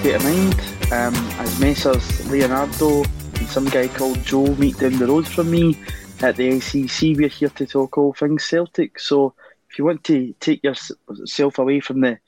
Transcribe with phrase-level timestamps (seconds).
[0.00, 0.54] State of Mind.
[0.92, 5.76] Um, as Messrs Leonardo and some guy called Joe meet down the road from me
[6.22, 8.98] at the SEC, we're here to talk all things Celtic.
[8.98, 9.34] So
[9.68, 12.18] if you want to take yourself away from the,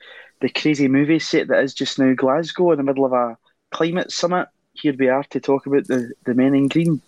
[0.42, 3.38] the crazy movie set that is just now Glasgow in the middle of a
[3.70, 7.00] climate summit, here we are to talk about the, the men in green.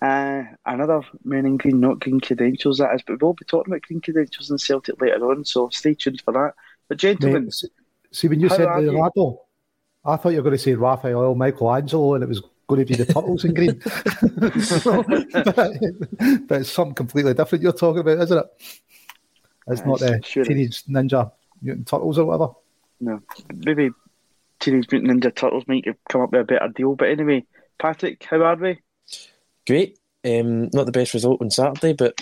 [0.00, 3.82] Uh, another men in green, not green credentials, that is, but we'll be talking about
[3.82, 6.52] green credentials in Celtic later on, so stay tuned for that.
[6.88, 7.70] But gentlemen, Mate,
[8.12, 8.68] see, when you said?
[8.78, 9.43] Leonardo,
[10.04, 12.94] I thought you were going to say Raphael, Michelangelo, and it was going to be
[12.94, 13.80] the turtles in green.
[15.44, 18.80] but, but it's something completely different you're talking about, isn't it?
[19.68, 20.82] It's not the sure it is.
[20.82, 21.32] Teenage Ninja
[21.62, 22.52] Mutant Turtles or whatever.
[23.00, 23.20] No,
[23.64, 23.90] maybe
[24.60, 26.94] Teenage Mutant Ninja Turtles might have come up with a better deal.
[26.94, 27.44] But anyway,
[27.78, 28.80] Patrick, how are we?
[29.66, 29.98] Great.
[30.24, 32.18] Um, not the best result on Saturday, but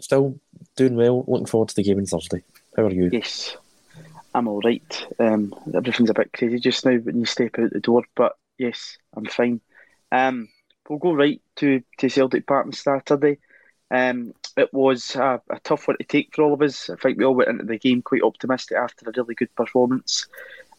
[0.00, 0.38] still
[0.76, 1.24] doing well.
[1.26, 2.42] Looking forward to the game on Thursday.
[2.76, 3.10] How are you?
[3.12, 3.56] Yes,
[4.34, 5.06] I'm all right.
[5.18, 8.98] Um, everything's a bit crazy just now when you step out the door, but yes,
[9.16, 9.60] I'm fine.
[10.10, 10.48] Um,
[10.88, 13.38] we'll go right to, to Celtic Park on Saturday.
[13.90, 16.90] Um, it was a, a tough one to take for all of us.
[16.90, 20.26] I think we all went into the game quite optimistic after a really good performance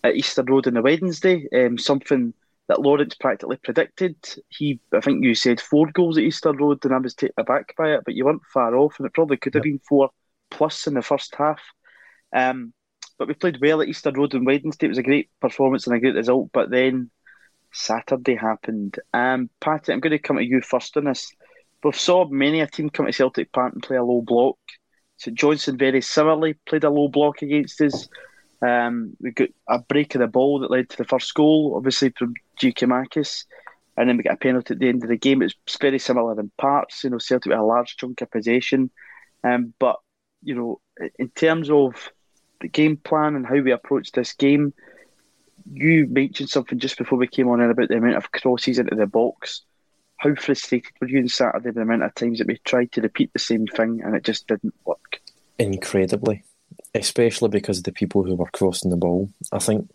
[0.04, 1.48] at Easter Road on the Wednesday.
[1.54, 2.34] Um, something
[2.68, 4.18] that Lawrence practically predicted.
[4.50, 7.74] He, I think you said four goals at Easter Road, and I was taken aback
[7.78, 10.10] by it, but you weren't far off, and it probably could have been four
[10.52, 11.62] plus in the first half.
[12.36, 12.74] Um,
[13.18, 14.86] but we played well at Easter Road on Wednesday.
[14.88, 16.50] It was a great performance and a great result.
[16.54, 17.10] But then
[17.72, 19.00] Saturday happened.
[19.14, 21.32] Um, Patty, I'm going to come to you first on this.
[21.84, 24.58] We've saw many a team come to Celtic Park and play a low block.
[25.18, 28.08] St Johnstone very similarly played a low block against us.
[28.62, 32.12] Um, we got a break of the ball that led to the first goal, obviously
[32.18, 33.46] from Giakoumakis.
[33.98, 35.42] And then we got a penalty at the end of the game.
[35.42, 37.04] It's very similar in parts.
[37.04, 38.90] You know, Celtic with a large chunk of possession.
[39.44, 39.98] Um, but,
[40.42, 40.82] you know,
[41.18, 42.12] in terms of
[42.66, 44.74] the game plan and how we approach this game,
[45.72, 48.96] you mentioned something just before we came on in about the amount of crosses into
[48.96, 49.62] the box.
[50.18, 53.02] how frustrated were you on Saturday with the amount of times that we tried to
[53.02, 55.22] repeat the same thing and it just didn't work?
[55.60, 56.44] Incredibly,
[56.96, 59.30] especially because of the people who were crossing the ball.
[59.52, 59.92] I think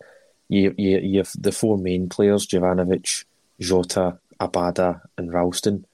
[0.47, 3.25] you you, you have the four main players: Juranovic,
[3.59, 5.85] Jota, Abada, and Ralston,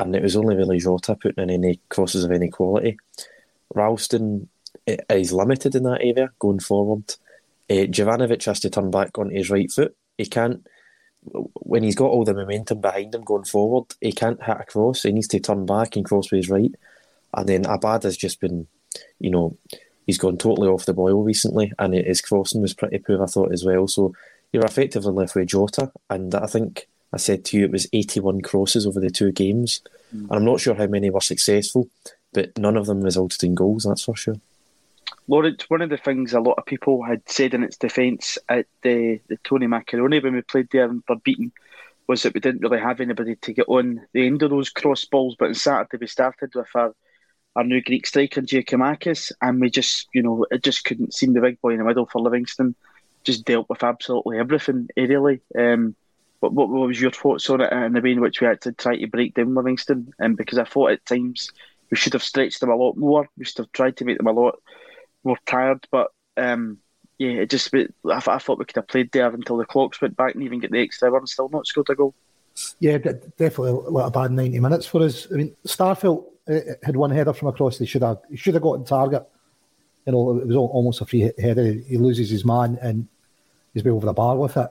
[0.00, 2.98] and it was only really Jota putting in any crosses of any quality.
[3.74, 4.48] Ralston
[4.86, 7.14] is limited in that area going forward.
[7.68, 9.96] Uh, Juranovic has to turn back on his right foot.
[10.16, 10.66] He can't
[11.54, 15.02] when he's got all the momentum behind him going forward, he can't hit a cross.
[15.02, 16.72] He needs to turn back and cross with his right.
[17.34, 18.66] And then Abad has just been,
[19.18, 19.56] you know,
[20.06, 23.52] he's gone totally off the boil recently, and his crossing was pretty poor, I thought,
[23.52, 23.88] as well.
[23.88, 24.14] So
[24.52, 28.42] you're effectively left with Jota, and I think I said to you it was 81
[28.42, 29.80] crosses over the two games.
[30.14, 30.28] Mm.
[30.28, 31.88] And I'm not sure how many were successful,
[32.32, 34.36] but none of them resulted in goals, that's for sure.
[35.28, 38.66] Lawrence, one of the things a lot of people had said in its defence at
[38.82, 41.52] the, the Tony Macaroni when we played there and were beaten
[42.06, 45.04] was that we didn't really have anybody to get on the end of those cross
[45.04, 45.34] balls.
[45.36, 46.94] But on Saturday we started with our,
[47.56, 51.40] our new Greek striker Giakoumakis and we just, you know, it just couldn't seem the
[51.40, 52.76] big boy in the middle for Livingston.
[53.24, 55.40] Just dealt with absolutely everything aerially.
[55.58, 55.96] Um,
[56.38, 58.72] what, what, was your thoughts on it and the way in which we had to
[58.72, 60.12] try to break down Livingston?
[60.20, 61.50] Um, because I thought at times
[61.90, 63.28] we should have stretched them a lot more.
[63.36, 64.60] We should have tried to make them a lot
[65.26, 65.86] more tired.
[65.90, 66.78] But um,
[67.18, 70.16] yeah, it just I, I, thought we could have played there until the clocks went
[70.16, 72.14] back and even get the extra hour and still not scored a goal.
[72.78, 75.26] Yeah, definitely a bad ninety minutes for us.
[75.30, 77.78] I mean, Starfelt uh, had one header from across.
[77.78, 79.26] They should have he should have got in target.
[80.06, 81.72] You know, it was almost a free header.
[81.72, 83.08] He loses his man and
[83.74, 84.70] he's been over the bar with it.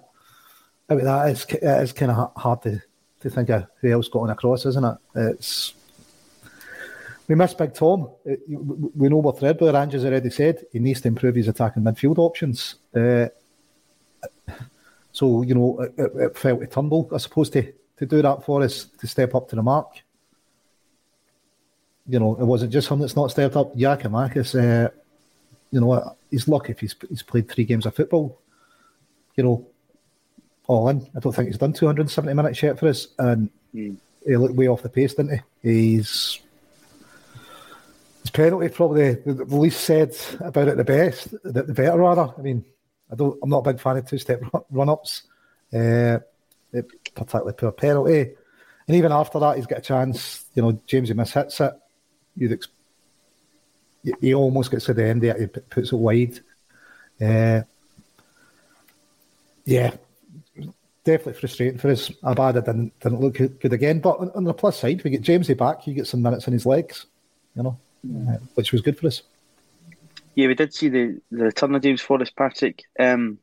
[0.90, 2.82] I mean, that is, it is kind of hard to,
[3.22, 4.98] to think of who else got on across, isn't it?
[5.16, 5.74] It's
[7.28, 8.10] we miss Big Tom.
[8.30, 10.66] Uh, we know what Threadbare Ange's already said.
[10.72, 12.76] He needs to improve his attacking midfield options.
[12.96, 13.28] Uh,
[15.12, 18.62] so, you know, it, it felt a Turnbull, I suppose, to, to do that for
[18.62, 19.88] us, to step up to the mark.
[22.08, 23.76] You know, it wasn't just him that's not stepped up.
[23.76, 24.90] Giakoumakis, uh,
[25.72, 28.40] you know, he's lucky if he's, he's played three games of football.
[29.36, 29.68] You know,
[30.68, 31.10] all in.
[31.16, 33.08] I don't think he's done 270 minutes yet for us.
[33.18, 33.96] And mm.
[34.26, 35.72] he looked way off the pace, didn't he?
[35.72, 36.40] He's
[38.26, 42.34] his penalty probably the, the, least said about it the best, the, the, better rather.
[42.36, 42.66] I mean,
[43.12, 44.42] I don't, I'm not a big fan of two-step
[44.72, 45.24] run-ups,
[45.72, 46.18] uh,
[46.72, 48.32] particularly poor penalty.
[48.88, 50.46] And even after that, he's got a chance.
[50.56, 51.80] You know, James he mishits it.
[52.36, 52.68] You'd ex-
[54.20, 55.40] he almost gets to the end there.
[55.40, 56.40] He puts it wide.
[57.22, 57.62] Uh,
[59.66, 59.92] yeah,
[61.04, 62.10] definitely frustrating for us.
[62.24, 64.00] Abada didn't didn't look good again.
[64.00, 65.82] But on, on the plus side, we get Jamesy back.
[65.82, 67.06] He gets some minutes in his legs.
[67.56, 67.80] You know,
[68.28, 69.22] uh, which was good for us.
[70.36, 72.84] Yeah, we did see the, the return of James Forrest Patrick.
[73.00, 73.40] Um,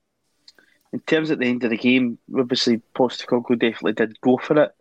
[0.92, 4.74] in terms at the end of the game, obviously Postecoglou definitely did go for it.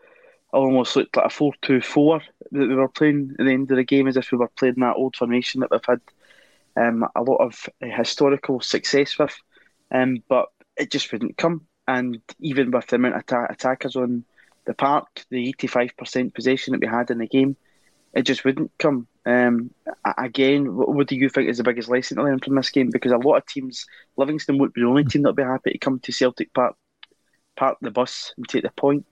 [0.54, 3.72] It almost looked like a 4 2 4 that we were playing at the end
[3.72, 6.02] of the game, as if we were playing that old formation that we've had
[6.76, 9.36] um, a lot of uh, historical success with.
[9.90, 11.66] Um, but it just wouldn't come.
[11.88, 14.26] And even with the amount of ta- attackers on
[14.66, 17.56] the park, the 85% possession that we had in the game,
[18.14, 19.08] it just wouldn't come.
[19.26, 19.72] Um,
[20.18, 22.90] again, what, do you think is the biggest lesson to learn from this game?
[22.90, 23.86] Because a lot of teams,
[24.18, 26.76] Livingston would be the only team that would be happy to come to Celtic Park,
[27.56, 29.06] park the bus and take the point.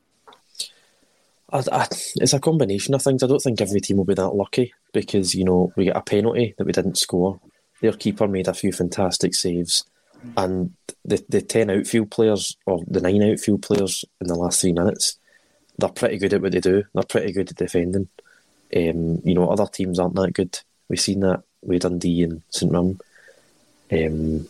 [1.51, 3.23] I, I, it's a combination of things.
[3.23, 6.01] I don't think every team will be that lucky because you know we get a
[6.01, 7.39] penalty that we didn't score.
[7.81, 9.85] Their keeper made a few fantastic saves,
[10.37, 10.73] and
[11.05, 15.17] the the ten outfield players or the nine outfield players in the last three minutes,
[15.77, 16.83] they're pretty good at what they do.
[16.93, 18.09] They're pretty good at defending.
[18.75, 20.59] Um, you know, other teams aren't that good.
[20.89, 22.99] We've seen that with Dundee and St Mirren.
[23.91, 24.47] Um,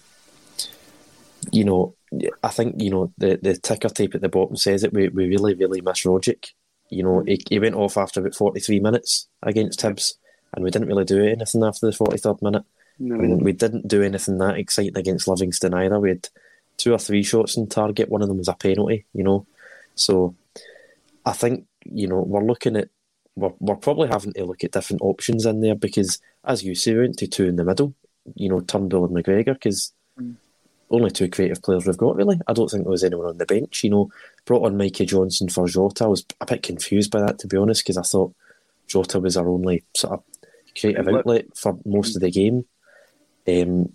[1.51, 1.95] you know,
[2.43, 4.93] I think you know the the ticker tape at the bottom says it.
[4.93, 6.51] We, we really really miss Rogic.
[6.89, 10.13] You know, he, he went off after about forty three minutes against Hibs,
[10.53, 12.63] and we didn't really do anything after the forty third minute.
[12.97, 13.15] No.
[13.15, 15.99] And we didn't do anything that exciting against Livingston either.
[15.99, 16.27] We had
[16.77, 18.09] two or three shots in target.
[18.09, 19.05] One of them was a penalty.
[19.13, 19.45] You know,
[19.95, 20.35] so
[21.25, 22.89] I think you know we're looking at
[23.35, 26.93] we're, we're probably having to look at different options in there because, as you say,
[26.93, 27.93] we went to two in the middle,
[28.35, 30.35] you know, Turnbull and McGregor, because mm.
[30.89, 32.39] only two creative players we've got, really.
[32.47, 34.11] I don't think there was anyone on the bench, you know.
[34.45, 36.05] Brought on Mikey Johnson for Jota.
[36.05, 38.33] I was a bit confused by that, to be honest, because I thought
[38.87, 40.23] Jota was our only sort of
[40.79, 42.65] creative outlet for most of the game.
[43.47, 43.93] Um,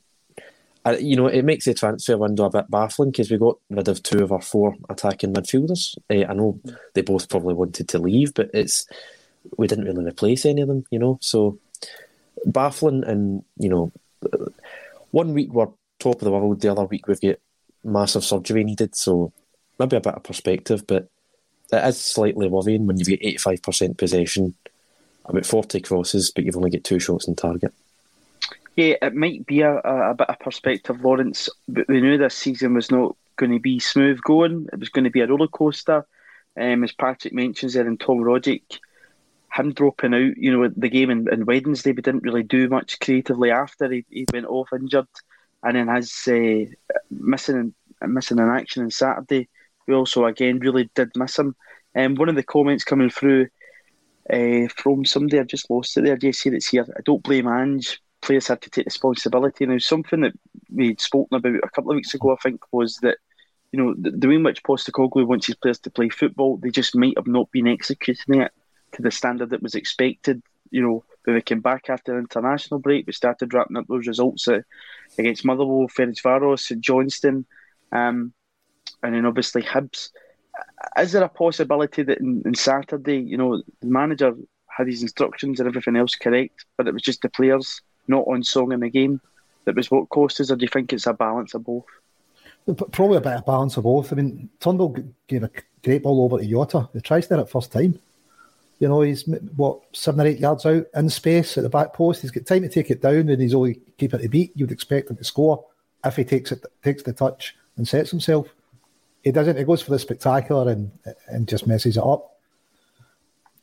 [0.85, 3.89] I, you know, it makes the transfer window a bit baffling because we got rid
[3.89, 5.97] of two of our four attacking midfielders.
[6.11, 6.61] Uh, I know
[6.93, 8.87] they both probably wanted to leave, but it's
[9.57, 11.19] we didn't really replace any of them, you know.
[11.21, 11.59] So
[12.45, 13.93] baffling, and you know,
[15.11, 17.37] one week we're top of the world, the other week we've got
[17.83, 18.95] massive surgery needed.
[18.95, 19.33] So
[19.79, 21.09] maybe a bit of perspective, but
[21.73, 24.55] it is slightly worrying when you've got 85% possession,
[25.25, 27.73] about 40 crosses, but you've only got two shots on target.
[28.77, 32.75] Yeah, it might be a, a, bit of perspective, Lawrence, but we knew this season
[32.75, 34.69] was not going to be smooth going.
[34.73, 36.05] It was going to be a roller coaster.
[36.61, 38.79] Um, as Patrick mentions there, and Tom Rogic,
[39.55, 42.99] him dropping out, you know, the game in, in Wednesday, we didn't really do much
[42.99, 45.07] creatively after he, he went off injured,
[45.63, 46.65] and then his uh,
[47.11, 49.49] missing missing in action on Saturday,
[49.87, 51.55] we also again really did miss him.
[51.95, 53.47] And um, one of the comments coming through
[54.31, 56.33] uh, from somebody, I've just lost it there.
[56.33, 56.87] See that's here?
[56.97, 58.01] I don't blame Ange.
[58.21, 59.67] Players have to take responsibility.
[59.67, 60.33] Now, something that
[60.73, 63.19] we'd spoken about a couple of weeks ago, I think, was that
[63.71, 66.71] you know the, the way in which Postecoglou wants his players to play football, they
[66.71, 68.53] just might have not been executing it
[68.95, 70.43] to the standard that was expected.
[70.71, 74.07] You know, when we came back after the international break, we started wrapping up those
[74.07, 74.49] results
[75.19, 77.45] against Motherwell, Ferencváros, St Johnstone,
[77.93, 78.33] um,
[79.03, 80.11] and then obviously Hibs.
[80.99, 84.35] Is there a possibility that in, in Saturday, you know, the manager
[84.69, 88.43] had his instructions and everything else correct, but it was just the players not on
[88.43, 89.21] song in the game
[89.65, 91.85] that was what cost us, or do you think it's a balance of both?
[92.93, 94.13] Probably a bit of balance of both.
[94.13, 94.97] I mean, Turnbull
[95.27, 95.51] gave a
[95.83, 96.89] great ball over to Jota.
[96.93, 97.99] He tries there at first time.
[98.81, 99.25] You know, he's
[99.57, 102.23] what seven or eight yards out in space at the back post.
[102.23, 104.53] He's got time to take it down, and he's only keeping it beat.
[104.55, 105.65] You'd expect him to score
[106.05, 108.49] if he takes it, takes the touch and sets himself.
[109.23, 109.57] He doesn't.
[109.57, 110.91] He goes for the spectacular and
[111.29, 112.39] and just messes it up.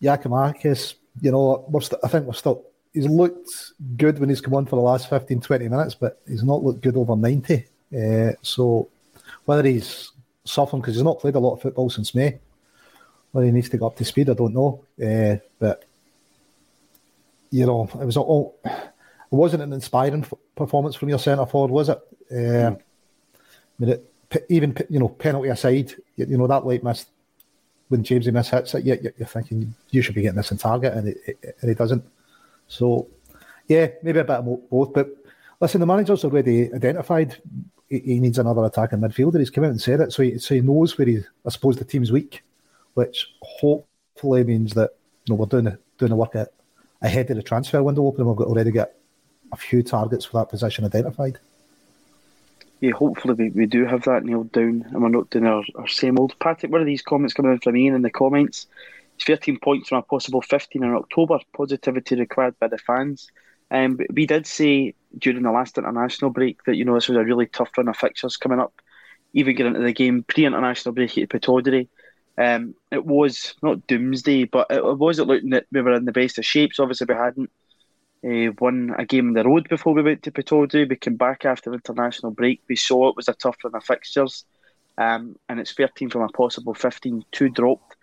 [0.01, 2.65] Giakoumakis, you know, st- I think we're still.
[2.94, 3.50] He's looked
[3.96, 6.82] good when he's come on for the last 15, 20 minutes, but he's not looked
[6.82, 7.65] good over 90.
[7.96, 8.89] Uh, so
[9.46, 10.12] whether he's
[10.44, 12.39] suffering because he's not played a lot of football since May,
[13.31, 14.83] whether he needs to go up to speed, I don't know.
[15.01, 15.85] Uh, but
[17.50, 18.59] you know, it was all.
[18.63, 22.00] It wasn't an inspiring f- performance from your centre forward, was it?
[22.31, 22.77] Uh, I
[23.79, 27.05] mean, it, even you know, penalty aside, you, you know that late miss
[27.91, 30.93] when Jamesy miss hits it, you, you're thinking you should be getting this in target,
[30.93, 32.03] and it, and he doesn't.
[32.67, 33.07] So,
[33.67, 34.93] yeah, maybe a bit of both.
[34.93, 35.09] But
[35.59, 37.38] listen, the manager's already identified
[37.89, 39.39] he, needs another attacking midfielder.
[39.39, 41.75] He's come out and said it, so he, so he knows where he, I suppose,
[41.75, 42.43] the team's weak,
[42.93, 44.91] which hopefully means that
[45.25, 46.53] you know we're doing the, doing the work at,
[47.01, 48.27] ahead of the transfer window opening.
[48.27, 48.91] We've already got
[49.51, 51.39] a few targets for that position identified
[52.81, 55.88] yeah, hopefully we, we do have that nailed down and we're not doing our, our
[55.88, 56.38] same old.
[56.39, 58.65] Patrick, one of these comments coming in from Ian in the comments.
[59.15, 61.39] It's 13 points from a possible 15 in October.
[61.55, 63.29] Positivity required by the fans.
[63.69, 67.24] Um, we did say during the last international break that, you know, this was a
[67.24, 68.74] really tough run of fixtures coming up.
[69.33, 71.88] Even getting into the game pre-international break at Pittodrie.
[72.38, 76.11] Um, it was not doomsday, but it, it wasn't looking that we were in the
[76.11, 76.79] best of shapes.
[76.79, 77.51] Obviously, we hadn't
[78.25, 80.89] uh, won a game on the road before we went to Pittodrie.
[80.89, 82.61] We came back after the international break.
[82.67, 84.45] We saw it was a tough run of fixtures,
[84.97, 87.95] um, and it's 13 from a possible 15, two dropped.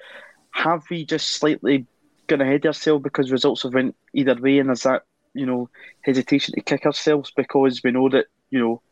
[0.50, 1.86] Have we just slightly
[2.26, 5.02] gone ahead ourselves because results have went either way, and is that
[5.34, 5.68] you know
[6.02, 8.82] hesitation to kick ourselves because we know that you know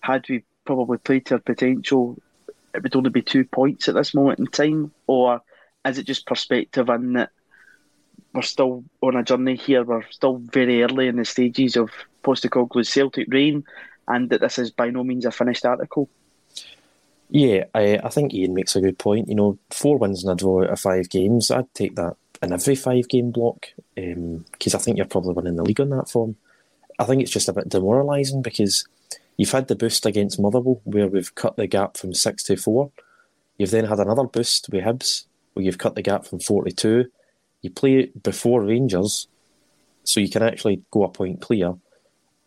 [0.00, 2.16] had we probably played to our potential,
[2.74, 5.40] it would only be two points at this moment in time, or
[5.84, 7.30] is it just perspective and that?
[8.32, 9.84] we're still on a journey here.
[9.84, 11.90] We're still very early in the stages of
[12.24, 13.64] Postecoglou's Celtic reign,
[14.08, 16.08] and that this is by no means a finished article.
[17.30, 19.28] Yeah, I, I think Ian makes a good point.
[19.28, 22.52] You know, four wins and a draw out of five games, I'd take that in
[22.52, 26.10] every five game block because um, I think you're probably winning the league on that
[26.10, 26.36] form.
[26.98, 28.86] I think it's just a bit demoralising because
[29.36, 32.90] you've had the boost against Motherwell where we've cut the gap from six to four.
[33.58, 36.72] You've then had another boost with Hibs where you've cut the gap from four to
[36.72, 37.10] two
[37.62, 39.28] you play before Rangers,
[40.04, 41.74] so you can actually go a point clear,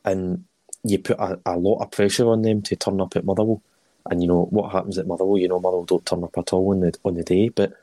[0.04, 0.44] and
[0.84, 3.64] you put a, a lot of pressure on them to turn up at Motherwell.
[4.08, 5.40] And you know what happens at Motherwell.
[5.40, 7.74] You know Motherwell don't turn up at all on the on the day, but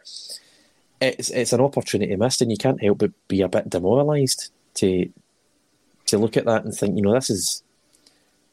[1.00, 5.10] it's it's an opportunity missed, and you can't help but be a bit demoralised to
[6.06, 7.62] to look at that and think, you know, this is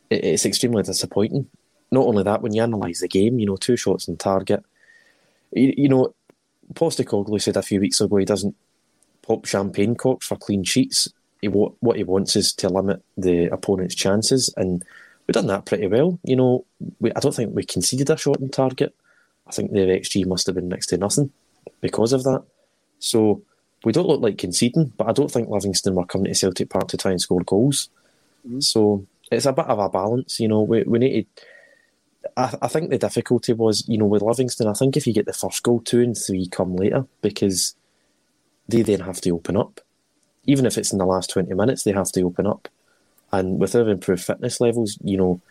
[0.09, 1.47] it's extremely disappointing.
[1.91, 4.63] Not only that, when you analyse the game, you know, two shots on target.
[5.51, 6.13] You, you know,
[6.73, 8.55] Postecoglou said a few weeks ago he doesn't
[9.23, 11.07] pop champagne corks for clean sheets.
[11.41, 14.83] He what what he wants is to limit the opponent's chances, and
[15.25, 16.19] we've done that pretty well.
[16.23, 16.65] You know,
[16.99, 18.93] we, I don't think we conceded a shot on target.
[19.47, 21.31] I think the XG must have been next to nothing
[21.81, 22.43] because of that.
[22.99, 23.41] So
[23.83, 26.89] we don't look like conceding, but I don't think Livingston were coming to Celtic Park
[26.89, 27.89] to try and score goals.
[28.45, 28.59] Mm-hmm.
[28.59, 30.39] So it's a bit of a balance.
[30.39, 31.27] You know, we we need.
[32.35, 34.67] I, I think the difficulty was, you know, with Livingston.
[34.67, 37.75] I think if you get the first goal, two and three come later because
[38.67, 39.81] they then have to open up.
[40.45, 42.67] Even if it's in the last 20 minutes, they have to open up.
[43.31, 45.41] And with their improved fitness levels, you know,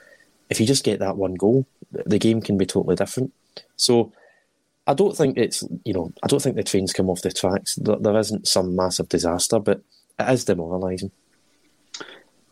[0.50, 3.32] if you just get that one goal, the game can be totally different.
[3.76, 4.12] So
[4.87, 7.76] I don't think it's you know I don't think the trains come off the tracks.
[7.76, 9.82] There, there isn't some massive disaster, but
[10.18, 11.11] it is demoralising.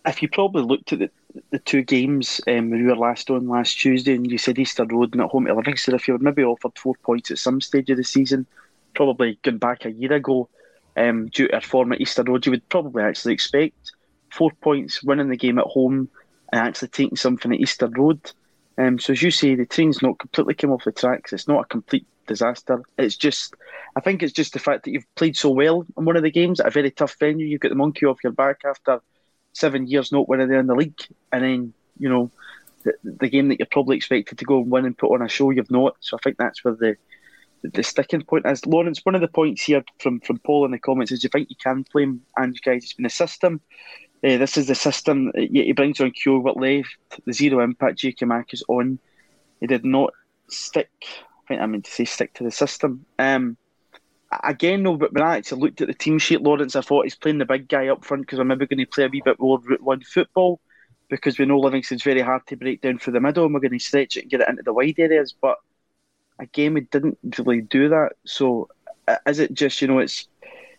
[0.07, 1.11] If you probably looked at the,
[1.51, 5.13] the two games um, we were last on last Tuesday, and you said Easter Road
[5.13, 7.91] and at home to Livingston, if you were maybe offered four points at some stage
[7.91, 8.47] of the season,
[8.95, 10.49] probably going back a year ago,
[10.97, 13.93] um, due to our form at Easter Road, you would probably actually expect
[14.31, 16.09] four points, winning the game at home,
[16.53, 18.21] and actually taking something at Easter Road.
[18.79, 21.33] Um, so as you say, the train's not completely come off the tracks.
[21.33, 22.83] It's not a complete disaster.
[22.99, 23.55] It's just,
[23.97, 26.31] I think it's just the fact that you've played so well in one of the
[26.31, 27.47] games at a very tough venue.
[27.47, 29.01] You've got the monkey off your back after
[29.57, 31.01] seven years not winning there in the league,
[31.33, 32.31] and then you know
[32.85, 35.29] the, the game that you're probably expected to go and win and put on a
[35.29, 35.97] show, you've not.
[36.01, 36.97] So I think that's where the
[37.63, 38.67] the sticking point is.
[38.67, 41.51] Lawrence, one of the points here from from Paul in the comments is, you think
[41.51, 42.85] you can blame Andrew guys?
[42.85, 43.61] It's been a system.
[44.25, 45.33] Uh, this is the system.
[45.37, 46.97] He brings on Kyogo left,
[47.27, 48.99] the zero impact Giakoumakis on.
[49.61, 50.13] He did not
[50.49, 50.91] stick.
[51.03, 53.07] I think I meant to say stick to the system.
[53.19, 53.57] Um,
[54.45, 57.15] again, no, but when I actually looked at the team sheet, Lawrence, I thought he's
[57.15, 59.39] playing the big guy up front because I'm maybe going to play a wee bit
[59.39, 60.61] more route one football
[61.09, 63.73] because we know Livingston's very hard to break down through the middle and we're going
[63.73, 65.35] to stretch it and get it into the wide areas.
[65.41, 65.59] But
[66.39, 68.13] again, we didn't really do that.
[68.25, 68.69] So
[69.27, 70.27] is it just, you know, it's,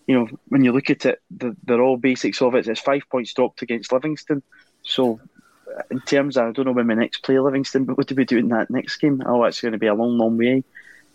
[0.06, 2.68] you know, when you look at it, the, they're all basics of it.
[2.68, 4.44] It's five points dropped against Livingston.
[4.84, 5.20] So
[5.92, 8.26] in terms of, I don't know when my next play Livingston, but what do we
[8.26, 9.22] do in that next game?
[9.26, 10.64] Oh, it's going to be a long, long way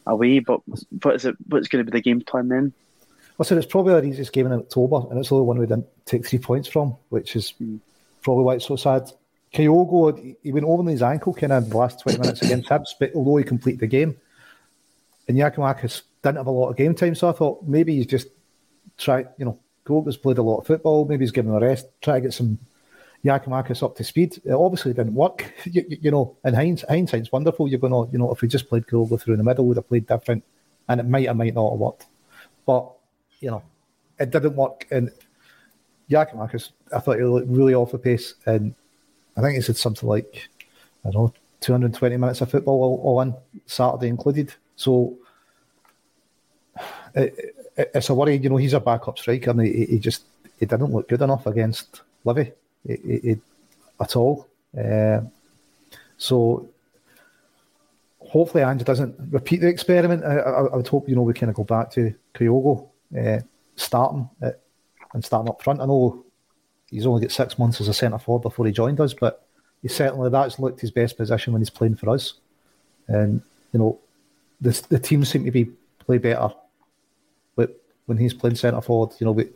[0.06, 0.40] away.
[0.40, 0.60] But
[1.02, 1.36] what is it?
[1.48, 2.72] What's going to be the game plan then?
[3.38, 5.66] Well, so it's probably our easiest game in October, and it's the only one we
[5.66, 7.80] didn't take three points from, which is mm.
[8.22, 9.10] probably why it's so sad.
[9.54, 12.68] Kyogo, he went over on his ankle kind of in the last 20 minutes against
[12.68, 14.16] Hibs, but although he completed the game,
[15.28, 18.28] and Giakoumakis didn't have a lot of game time, so I thought maybe he's just
[18.96, 22.14] try, you know, Kyogo's played a lot of football, maybe he's given a rest, try
[22.14, 22.58] to get some
[23.24, 24.40] Giakoumakis up to speed.
[24.44, 25.52] It obviously didn't work.
[25.64, 27.68] You, you, know, in hindsight, hindsight's wonderful.
[27.68, 29.76] You're going to, you know, if we just played Kyogo through in the middle, we'd
[29.76, 30.44] have played different,
[30.88, 32.06] and it might or might not have worked.
[32.66, 32.90] But
[33.40, 33.62] you know,
[34.18, 34.86] it didn't work.
[34.90, 35.10] And
[36.10, 38.74] Giakoumakis, I thought he looked really off the pace, and
[39.36, 40.48] I think he said something like,
[41.04, 43.34] I don't know, 220 minutes of football all, all in,
[43.66, 44.52] Saturday included.
[44.74, 45.16] So
[47.14, 48.36] it, it, it's a worry.
[48.36, 50.24] You know, he's a backup striker, and he, he just
[50.58, 52.52] he didn't look good enough against Livy
[52.88, 54.48] at all.
[54.76, 55.20] Uh,
[56.16, 56.68] so
[58.20, 60.24] hopefully Ange doesn't repeat the experiment.
[60.24, 63.40] I, I, I, would hope you know we kind of go back to Kyogo uh,
[63.76, 64.60] starting at,
[65.12, 65.80] and starting up front.
[65.80, 66.24] I know
[66.90, 69.46] he's only got six months as a centre forward before he joined us, but
[69.82, 72.34] he certainly that's looked his best position when he's playing for us.
[73.08, 73.42] And
[73.72, 73.98] you know,
[74.60, 76.52] the the team seem to be play better,
[78.06, 79.48] when he's playing centre forward, you know we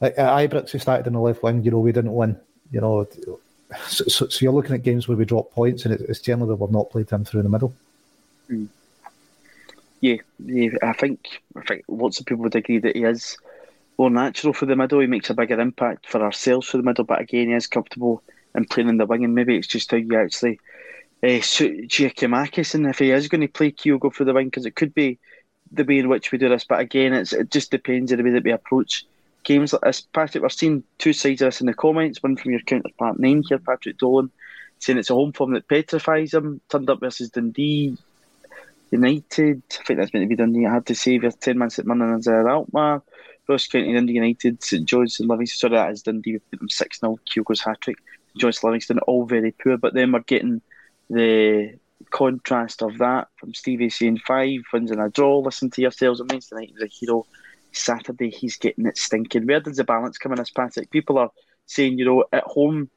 [0.00, 1.62] like at Ibrox, we started in the left wing.
[1.62, 2.38] You know, we didn't win.
[2.72, 3.06] You know,
[3.86, 6.70] so, so, so you're looking at games where we drop points, and it's generally we've
[6.70, 7.74] not played him through the middle.
[8.48, 8.68] Mm.
[10.00, 13.36] Yeah, yeah, I think I think lots of people would agree that he is
[13.98, 15.00] more natural for the middle.
[15.00, 18.22] He makes a bigger impact for ourselves for the middle, but again, he is comfortable
[18.54, 20.58] in playing in the wing, and maybe it's just how you actually
[21.22, 24.64] uh, suit Giakoumakis, and if he is going to play Kyogo for the wing, because
[24.64, 25.18] it could be
[25.70, 26.64] the way in which we do this.
[26.64, 29.04] But again, it's it just depends on the way that we approach
[29.50, 30.00] games like this.
[30.00, 32.22] Patrick, we're seeing two sides of this in the comments.
[32.22, 34.30] One from your counterpart name here, Patrick Dolan,
[34.78, 36.60] saying it's a home form that petrifies him.
[36.68, 37.96] Turned up versus Dundee
[38.92, 39.62] United.
[39.72, 40.66] I think that's meant to be Dundee.
[40.66, 43.02] I had to save your 10 minutes at Murnan and Alkmaar.
[43.48, 45.58] Ross County, Dundee United, St George and Livingston.
[45.58, 46.34] Sorry, that is Dundee.
[46.34, 47.18] We them 6 0.
[47.26, 47.96] Kyogo's hat trick.
[48.38, 49.76] Joyce Livingston, all very poor.
[49.76, 50.62] But then we're getting
[51.08, 51.74] the
[52.10, 55.40] contrast of that from Stevie saying five wins and a draw.
[55.40, 56.20] Listen to yourselves.
[56.20, 57.26] Manchester tonight is a hero.
[57.72, 59.46] Saturday he's getting it stinking.
[59.46, 60.90] Where does the balance come in as Patrick?
[60.90, 61.30] People are
[61.66, 62.90] saying, you know, at home.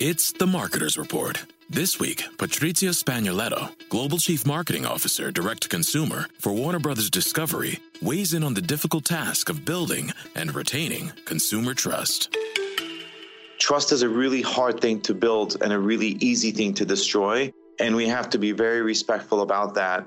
[0.00, 1.44] It's the Marketer's Report.
[1.70, 7.78] This week, Patrizia Spagnoletto, Global Chief Marketing Officer, Direct to Consumer for Warner Brothers Discovery,
[8.02, 12.36] weighs in on the difficult task of building and retaining consumer trust.
[13.58, 17.50] Trust is a really hard thing to build and a really easy thing to destroy.
[17.80, 20.06] And we have to be very respectful about that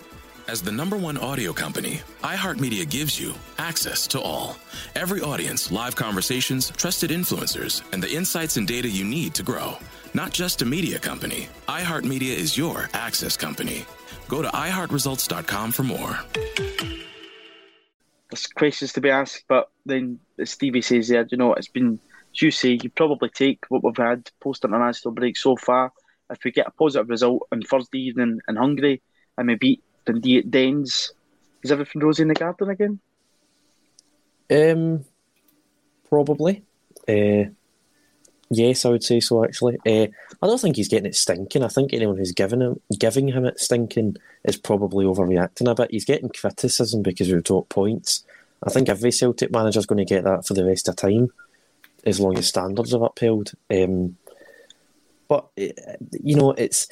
[0.47, 4.57] As the number one audio company, iHeartMedia gives you access to all.
[4.95, 9.77] Every audience, live conversations, trusted influencers, and the insights and data you need to grow.
[10.13, 13.85] Not just a media company, iHeartMedia is your access company.
[14.27, 16.19] Go to iHeartResults.com for more.
[18.29, 21.99] There's questions to be asked, but then Stevie says there, you know, it's been
[22.33, 25.91] as you you probably take what we've had post international break so far.
[26.29, 29.01] If we get a positive result on Thursday evening in Hungary
[29.37, 31.13] and we beat At Dens,
[31.63, 32.99] is everything rosy in the garden again?
[34.51, 35.05] Um,
[36.09, 36.63] probably.
[37.07, 37.51] Uh,
[38.49, 39.43] yes, I would say so.
[39.43, 40.07] Actually, uh,
[40.41, 41.63] I don't think he's getting it stinking.
[41.63, 45.91] I think anyone who's giving him giving him it stinking is probably overreacting a bit.
[45.91, 48.23] He's getting criticism because we've dropped points.
[48.63, 51.31] I think every Celtic manager is going to get that for the rest of time,
[52.05, 53.53] as long as standards are upheld.
[53.73, 54.17] Um,
[55.27, 55.71] but eh,
[56.11, 56.87] you know, it's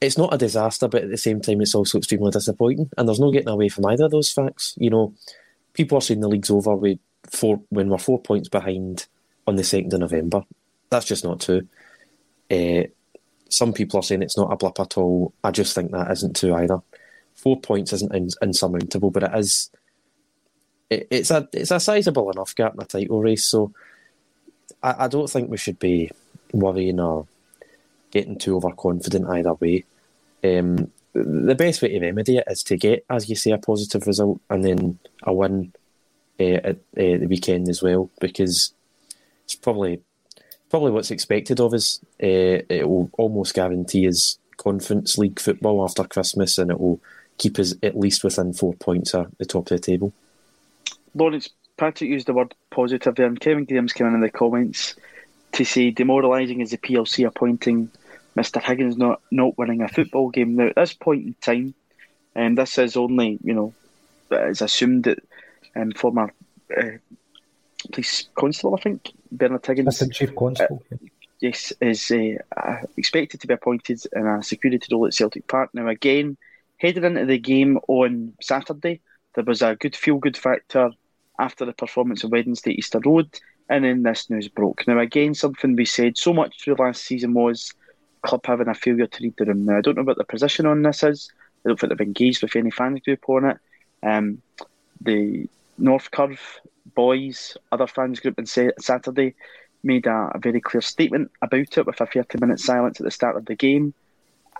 [0.00, 2.90] it's not a disaster, but at the same time, it's also extremely disappointing.
[2.96, 4.74] And there's no getting away from either of those facts.
[4.78, 5.14] You know,
[5.72, 6.98] people are saying the league's over with
[7.30, 9.06] four when we're four points behind
[9.46, 10.42] on the second of November.
[10.90, 11.66] That's just not true.
[12.50, 12.84] Uh,
[13.48, 15.32] some people are saying it's not a blip at all.
[15.42, 16.80] I just think that isn't true either.
[17.34, 19.70] Four points isn't insurmountable, but it is.
[20.90, 23.72] It, it's a it's a sizable enough gap in a title race, so
[24.82, 26.10] I, I don't think we should be
[26.52, 27.26] worrying or
[28.16, 29.84] getting too overconfident either way.
[30.42, 34.06] Um, the best way to remedy it is to get, as you say, a positive
[34.06, 35.72] result and then a win
[36.40, 38.72] uh, at uh, the weekend as well, because
[39.44, 40.00] it's probably
[40.70, 42.00] probably what's expected of us.
[42.22, 46.98] Uh, it will almost guarantee us Conference League football after Christmas, and it will
[47.36, 50.12] keep us at least within four points at the top of the table.
[51.14, 54.94] Lawrence Patrick used the word positive there, and Kevin Graham's coming in the comments
[55.52, 57.90] to say demoralising is the PLC appointing
[58.36, 58.62] Mr.
[58.62, 60.56] Higgins not, not winning a football game.
[60.56, 61.74] Now, at this point in time,
[62.34, 63.74] and um, this is only, you know,
[64.30, 65.18] it's assumed that
[65.74, 66.32] um, former
[66.76, 66.98] uh,
[67.92, 69.88] police constable, I think, Bernard Higgins.
[69.88, 70.82] Assistant Chief Constable.
[70.92, 70.96] Uh,
[71.40, 75.70] yes, is uh, expected to be appointed in a security role at Celtic Park.
[75.72, 76.36] Now, again,
[76.76, 79.00] heading into the game on Saturday,
[79.34, 80.90] there was a good feel good factor
[81.38, 84.86] after the performance on Wednesday at Easter Road, and then this news broke.
[84.86, 87.72] Now, again, something we said so much through last season was
[88.26, 89.64] club having a failure to read the room.
[89.64, 91.30] Now, I don't know what the position on this is.
[91.64, 93.58] I don't think they've engaged with any fan group on it.
[94.02, 94.42] Um,
[95.00, 96.40] the North Curve
[96.94, 99.34] boys, other fans group on Saturday
[99.82, 103.10] made a, a, very clear statement about it with a 30 minute silence at the
[103.10, 103.94] start of the game.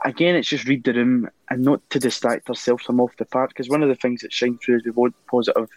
[0.05, 3.51] Again, it's just read the room and not to distract ourselves from off the park
[3.51, 5.71] because one of the things that shines through is we want positive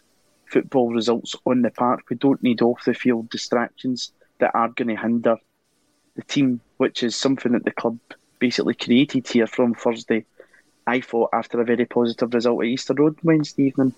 [0.45, 2.01] football results on the park.
[2.09, 5.37] We don't need off the field distractions that are going to hinder
[6.15, 7.97] the team, which is something that the club
[8.39, 10.25] basically created here from Thursday.
[10.87, 13.93] I thought after a very positive result at Easter Road Wednesday evening.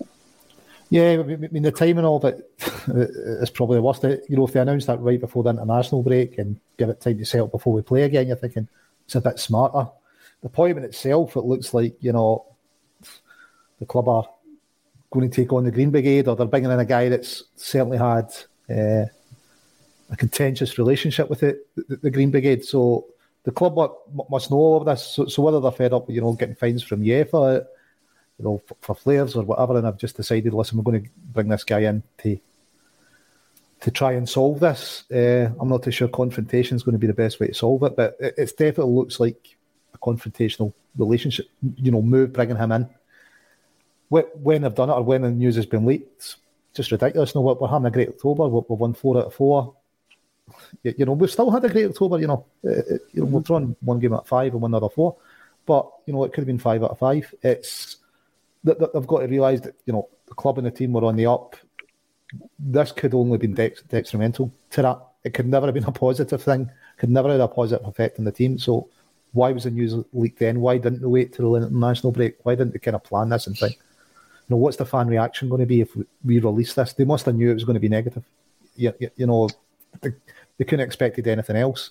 [0.90, 2.50] Yeah, I mean the timing of it
[2.88, 4.02] is probably the worst.
[4.02, 7.16] You know, if they announce that right before the international break and give it time
[7.16, 8.68] to settle before we play again, you're thinking
[9.06, 9.90] it's a bit smarter.
[10.42, 12.44] The appointment itself, it looks like you know
[13.78, 14.28] the club are
[15.10, 17.96] going to take on the Green Brigade, or they're bringing in a guy that's certainly
[17.96, 18.26] had
[18.68, 19.06] uh,
[20.12, 22.64] a contentious relationship with it, the, the, Green Brigade.
[22.64, 23.06] So
[23.42, 23.74] the club
[24.30, 25.02] must know all of this.
[25.04, 27.66] So, so whether they're fed up, you know, getting fines from UEFA
[28.38, 31.10] you know, for, for players or whatever, and I've just decided, listen, we're going to
[31.32, 32.38] bring this guy in to
[33.80, 35.10] to try and solve this.
[35.10, 37.82] Uh, I'm not too sure confrontation is going to be the best way to solve
[37.82, 39.56] it, but it, it definitely looks like
[39.92, 42.88] a confrontational relationship, you know, move bringing him in.
[44.08, 46.36] When they've done it or when the news has been leaked, it's
[46.74, 47.34] just ridiculous.
[47.34, 48.46] You No, we're having a great October.
[48.46, 49.74] We've won four out of four.
[50.82, 52.18] You, know, we've still had a great October.
[52.20, 54.92] You know, uh, uh, you know, we've drawn one game at five and one of
[54.92, 55.16] four,
[55.66, 57.32] but you know, it could have been five out of five.
[57.42, 57.96] It's
[58.64, 61.16] that, they've got to realise that you know the club and the team were on
[61.16, 61.56] the up.
[62.58, 64.98] This could only been dex- detrimental to that.
[65.24, 66.70] It could never have been a positive thing.
[66.96, 68.58] Could never have had a positive effect on the team.
[68.58, 68.88] So
[69.32, 70.60] why was the news leaked then?
[70.60, 72.36] Why didn't they wait till the international break?
[72.42, 73.80] Why didn't they kind of plan this and think, you
[74.50, 76.92] know, what's the fan reaction going to be if we, release this?
[76.92, 78.24] They must have knew it was going to be negative.
[78.76, 79.48] You, you, you know,
[80.58, 81.90] they couldn't have expected anything else.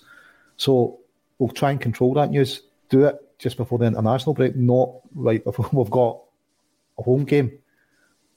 [0.56, 1.00] So
[1.38, 2.62] we'll try and control that news.
[2.88, 6.20] Do it just before the international break, not right before we've got
[6.98, 7.58] a home game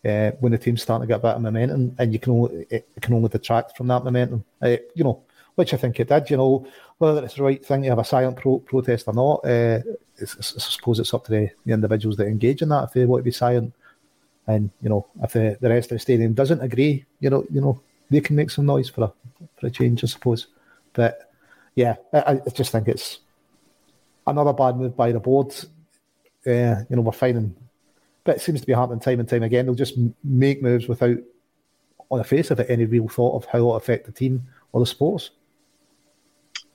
[0.05, 3.13] uh, when the team's starting to get of momentum, and you can only it can
[3.13, 4.43] only detract from that momentum.
[4.61, 5.23] Uh, you know,
[5.55, 6.29] which I think it did.
[6.29, 9.45] You know, whether it's the right thing to have a silent pro- protest or not,
[9.45, 9.79] uh,
[10.21, 13.21] I suppose it's up to the, the, individuals that engage in that if they want
[13.21, 13.73] to be silent.
[14.47, 17.61] And you know, if the, the rest of the stadium doesn't agree, you know, you
[17.61, 19.13] know, they can make some noise for a
[19.59, 20.47] for a change, I suppose.
[20.93, 21.31] But
[21.75, 23.19] yeah, I, I just think it's
[24.25, 25.53] another bad move by the board.
[26.47, 27.55] Uh, you know, we're finding
[28.25, 29.65] but it seems to be happening time and time again.
[29.65, 31.17] They'll just make moves without,
[32.09, 34.81] on the face of it, any real thought of how it'll affect the team or
[34.81, 35.29] the sports.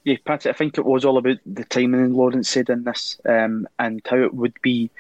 [0.05, 3.69] Yeah, Pat, I think it was all about the timing Lawrence said in this um,
[3.79, 4.91] and how it would be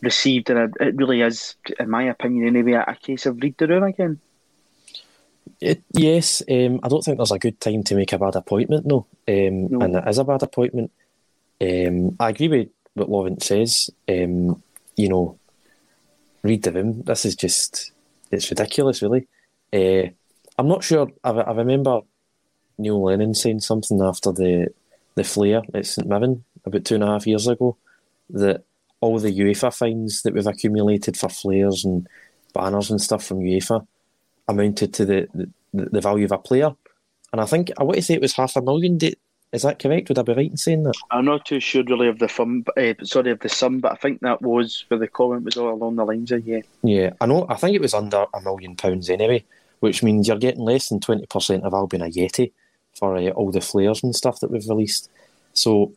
[0.00, 0.50] received.
[0.50, 4.18] And it really is, in my opinion anyway, a case of read the room again.
[5.60, 8.86] It, yes, um, I don't think there's a good time to make a bad appointment,
[8.86, 9.06] no.
[9.26, 9.80] Um, No.
[9.80, 10.92] And it is a bad appointment.
[11.60, 13.90] Um, I agree with what Lovent says.
[14.08, 14.62] Um,
[14.96, 15.38] you know,
[16.42, 17.02] read the room.
[17.02, 17.92] This is just,
[18.30, 19.26] it's ridiculous, really.
[19.72, 20.10] Uh,
[20.58, 21.08] I'm not sure.
[21.24, 22.00] I, I remember
[22.78, 24.68] Neil Lennon saying something after the
[25.14, 27.76] the flare at St Mirren about two and a half years ago
[28.30, 28.62] that
[29.00, 32.06] all the UEFA fines that we've accumulated for flares and
[32.54, 33.84] banners and stuff from UEFA
[34.48, 35.50] amounted to the, the,
[35.90, 36.74] the value of a player.
[37.32, 38.98] And I think, I want to say it was half a million.
[39.52, 40.08] Is that correct?
[40.08, 40.94] Would I be right in saying that?
[41.10, 43.96] I'm not too sure really of the fun, uh, sorry of the sum, but I
[43.96, 46.60] think that was where the comment was all along the lines of yeah.
[46.82, 47.46] Yeah, I know.
[47.48, 49.44] I think it was under a million pounds anyway,
[49.80, 52.52] which means you're getting less than 20% of Albian Ajeti
[52.94, 55.10] for uh, all the flares and stuff that we've released.
[55.52, 55.92] So,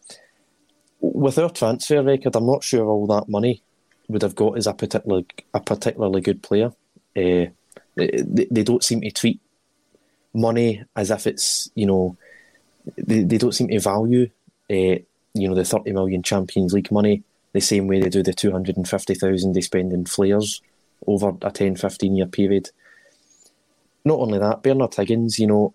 [1.00, 3.64] with our transfer record, I'm not sure all that money
[4.08, 6.72] would have got as a particular a particularly good player.
[7.16, 7.48] Uh,
[7.96, 9.40] they, they don't seem to treat
[10.34, 12.16] money as if it's you know
[12.98, 14.30] they, they don't seem to value
[14.70, 14.98] uh,
[15.34, 17.24] you know the 30 million Champions League money
[17.54, 20.62] the same way they do the 250,000 they spend in flares
[21.06, 22.70] over a 10 15 year period.
[24.04, 25.74] Not only that, Bernard Higgins, you know,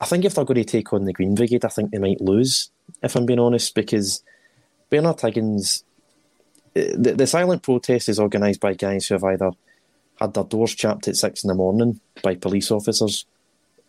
[0.00, 2.20] I think if they're going to take on the Green Brigade, I think they might
[2.20, 2.70] lose,
[3.02, 4.22] if I'm being honest, because
[4.90, 5.84] Bernard Higgins,
[6.76, 9.50] eh, the, the silent protest is organised by guys who have either
[10.20, 13.24] had their doors chapped at six in the morning by police officers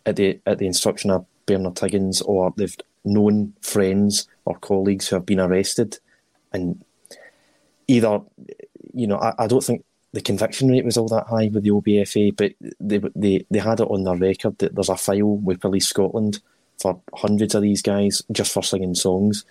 [0.05, 5.15] at the at the instruction of Bernard Higgins, or they've known friends or colleagues who
[5.15, 5.99] have been arrested,
[6.53, 6.83] and
[7.87, 8.21] either,
[8.93, 11.71] you know, I, I don't think the conviction rate was all that high with the
[11.71, 15.61] OBFA, but they they they had it on their record that there's a file with
[15.61, 16.41] Police Scotland
[16.81, 19.45] for hundreds of these guys just for singing songs,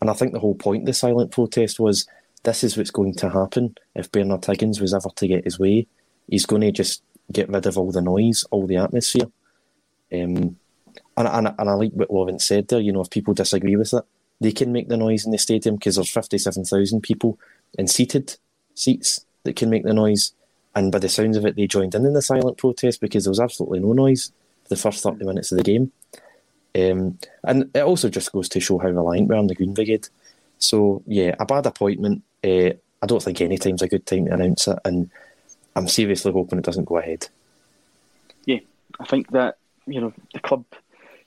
[0.00, 2.06] and I think the whole point of the silent protest was
[2.42, 5.86] this is what's going to happen if Bernard Higgins was ever to get his way.
[6.28, 9.30] He's going to just get rid of all the noise, all the atmosphere.
[10.12, 10.56] Um,
[11.16, 13.92] and, and, and I like what Lovin said there, you know, if people disagree with
[13.94, 14.04] it,
[14.40, 17.38] they can make the noise in the stadium because there's 57,000 people
[17.78, 18.36] in seated
[18.74, 20.32] seats that can make the noise.
[20.74, 23.30] And by the sounds of it, they joined in in the silent protest because there
[23.30, 24.30] was absolutely no noise
[24.68, 25.92] the first 30 minutes of the game.
[26.74, 29.72] Um, and it also just goes to show how reliant we are on the Green
[29.72, 30.08] Brigade.
[30.58, 32.22] So, yeah, a bad appointment.
[32.44, 34.78] Uh, I don't think any time's a good time to announce it.
[34.84, 35.10] And
[35.76, 37.28] I'm seriously hoping it doesn't go ahead.
[38.46, 38.60] Yeah,
[38.98, 40.64] I think that you know the club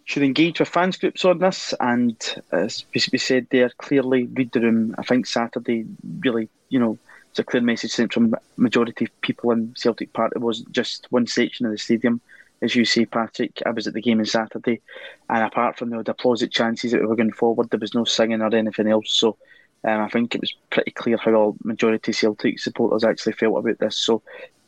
[0.06, 2.18] should engage with fans groups on this, and
[2.52, 4.96] as we said there, clearly read the room.
[4.98, 5.86] I think Saturday
[6.22, 6.98] really, you know,
[7.30, 10.34] it's a clear message sent from majority of people in Celtic Park.
[10.36, 12.20] It wasn't just one section of the stadium,
[12.64, 13.62] as you say, Patrick.
[13.68, 14.82] I was at the game on Saturday,
[15.30, 18.42] and apart from the deposit chances that we were going forward, there was no singing
[18.42, 19.14] or anything else.
[19.14, 19.38] So.
[19.84, 23.80] Um, I think it was pretty clear how all majority Celtic supporters actually felt about
[23.80, 23.96] this.
[23.96, 24.22] So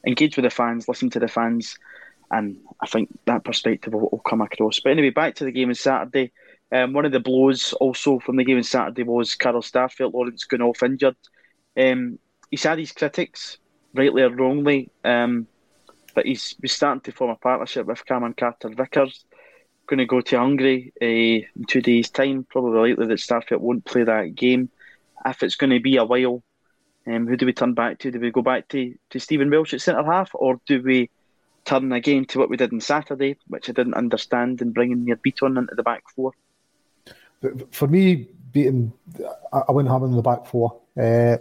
[0.06, 1.78] engage with the fans, listen to the fans,
[2.32, 4.80] and I think that perspective will, will come across.
[4.80, 6.32] But anyway, back to the game on Saturday.
[6.72, 10.46] Um, one of the blows also from the game on Saturday was Carl Starfelt Lawrence
[10.46, 11.18] going off injured.
[11.78, 12.18] Um,
[12.50, 13.58] he's had his critics,
[13.94, 15.48] rightly or wrongly, um,
[16.16, 19.26] but he's, he's starting to form a partnership with Cameron Carter Vickers.
[19.88, 22.46] Going to go to Hungary uh, in two days' time.
[22.50, 24.70] Probably likely that Starfelt won't play that game.
[25.26, 26.44] If it's going to be a while,
[27.08, 28.12] um, who do we turn back to?
[28.12, 31.10] Do we go back to, to Stephen Welsh at centre half, or do we
[31.66, 35.18] turn again to what we did on Saturday, which I didn't understand, and bringing Nir
[35.18, 36.32] Bitton into the back four?
[37.72, 38.92] For me, Bitton,
[39.52, 40.80] I wouldn't have him in the back four.
[41.00, 41.38] Uh,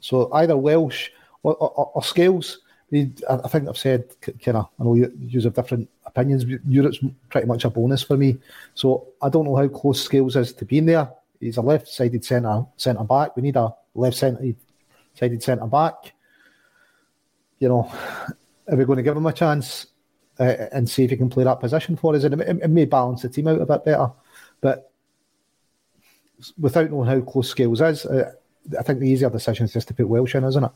[0.00, 1.10] so either Welsh
[1.42, 2.58] or, or, or Scales.
[2.90, 4.68] I think I've said kind of.
[4.80, 6.44] I know you, you have different opinions.
[6.44, 8.38] But Europe's pretty much a bonus for me.
[8.74, 11.10] So I don't know how close Scales is to being there.
[11.40, 13.36] He's a left-sided centre centre back.
[13.36, 14.56] We need a left-sided
[15.42, 16.12] centre back.
[17.58, 17.92] You know,
[18.68, 19.86] are we going to give him a chance
[20.38, 22.24] uh, and see if he can play that position for us?
[22.24, 24.10] And it, it may balance the team out a bit better.
[24.60, 24.90] But
[26.58, 28.32] without knowing how close Scales is, uh,
[28.78, 30.70] I think the easier decision is just to put Welsh in, isn't it?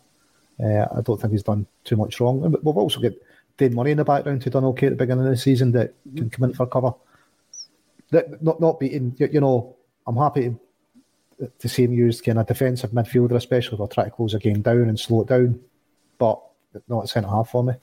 [0.60, 2.40] Uh, I don't think he's done too much wrong.
[2.62, 3.12] We've also got
[3.56, 5.94] Dane Murray in the background who done okay at the beginning of the season that
[6.14, 6.92] can come in for cover.
[8.10, 10.54] That not not Bitton, you know, I'm happy
[11.38, 14.34] to, to see him used kind of defensive midfielder, especially if we're trying to close
[14.34, 15.60] a game down and slow it down.
[16.18, 16.40] But
[16.88, 17.74] not centre half for me.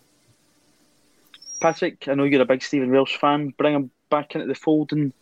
[1.61, 3.53] Patrick, I know you're a big Stephen Welsh fan.
[3.57, 5.13] Bring him back into the fold and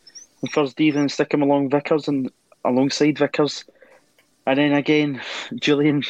[0.44, 2.32] on Thursday evening and stick him along Vickers and
[2.64, 3.66] alongside Vickers.
[4.46, 5.22] And then again,
[5.56, 6.04] Julian,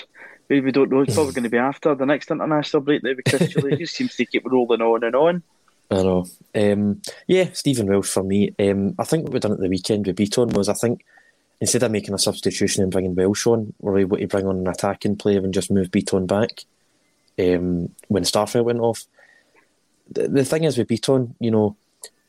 [0.49, 3.15] who we don't know, is probably going to be after the next international break there
[3.15, 5.43] because Julian just seems to keep rolling on and on.
[5.89, 6.25] I know.
[6.53, 8.53] Um, yeah, Stephen Welsh for me.
[8.59, 11.05] Um, I think what we done at the weekend with Bitton was I think
[11.61, 14.67] instead of making a substitution and bringing Welsh on, we're able to bring on an
[14.67, 16.65] attacking player and just move Bitton back
[17.39, 19.05] um, when Starfelt went off.
[20.11, 21.75] the, the thing is with Bitton, you know,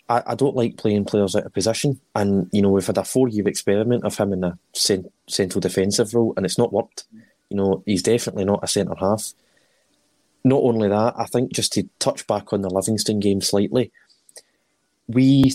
[0.08, 3.04] I, I don't like playing players out of position, and you know we've had a
[3.04, 7.04] four-year experiment of him in a cent- central defensive role, and it's not worked.
[7.50, 9.32] You know, he's definitely not a centre half.
[10.44, 13.90] Not only that, I think just to touch back on the Livingston game slightly,
[15.06, 15.52] we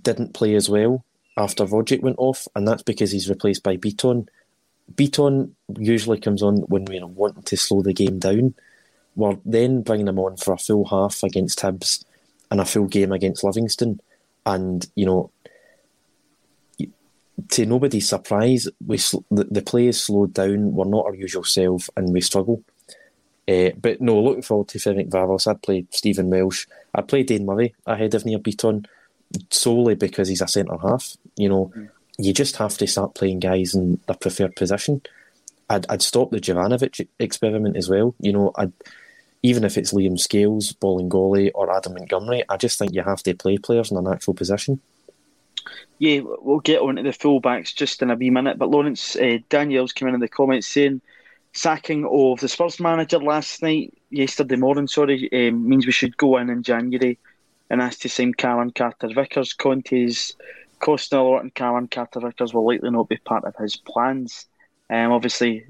[0.00, 1.04] didn't play as well
[1.36, 4.28] after Rogic went off, and that's because he's replaced by Bitton.
[4.94, 8.54] Bitton usually comes on when we're wanting to slow the game down.
[9.16, 12.04] We're then bringing him on for a full half against Hibs
[12.50, 14.00] and a full game against Livingston.
[14.44, 15.30] And, you know,
[17.50, 18.96] to nobody's surprise, we
[19.30, 20.72] the, the play is slowed down.
[20.72, 22.62] We're not our usual self and we struggle.
[23.48, 25.46] Uh, but no, looking forward to Ferencváros.
[25.46, 26.66] I'd play Stephen Welsh.
[26.94, 28.86] I'd play Dane Murray ahead of Nir Bitton
[29.50, 31.16] solely because he's a centre half.
[31.36, 31.88] You know, mm.
[32.18, 35.02] you just have to start playing guys in their preferred position.
[35.68, 38.14] I'd, I'd stop the Juranovic experiment as well.
[38.20, 38.72] You know, I'd
[39.42, 43.34] even if it's Liam Scales, Bolingoli, or Adam Montgomery, I just think you have to
[43.34, 44.80] play players in a natural position.
[45.98, 48.58] Yeah, we'll get on to the fullbacks just in a wee minute.
[48.58, 51.00] But Lawrence uh, Daniels came in in the comments saying
[51.52, 56.38] sacking of the Spurs manager last night, yesterday morning, sorry, um, means we should go
[56.38, 57.18] in in January
[57.70, 59.52] and ask to sign Callum Carter Vickers.
[59.52, 60.36] Conte's
[60.78, 64.46] costing a lot, and Callum Carter Vickers will likely not be part of his plans.
[64.90, 65.64] Um, obviously,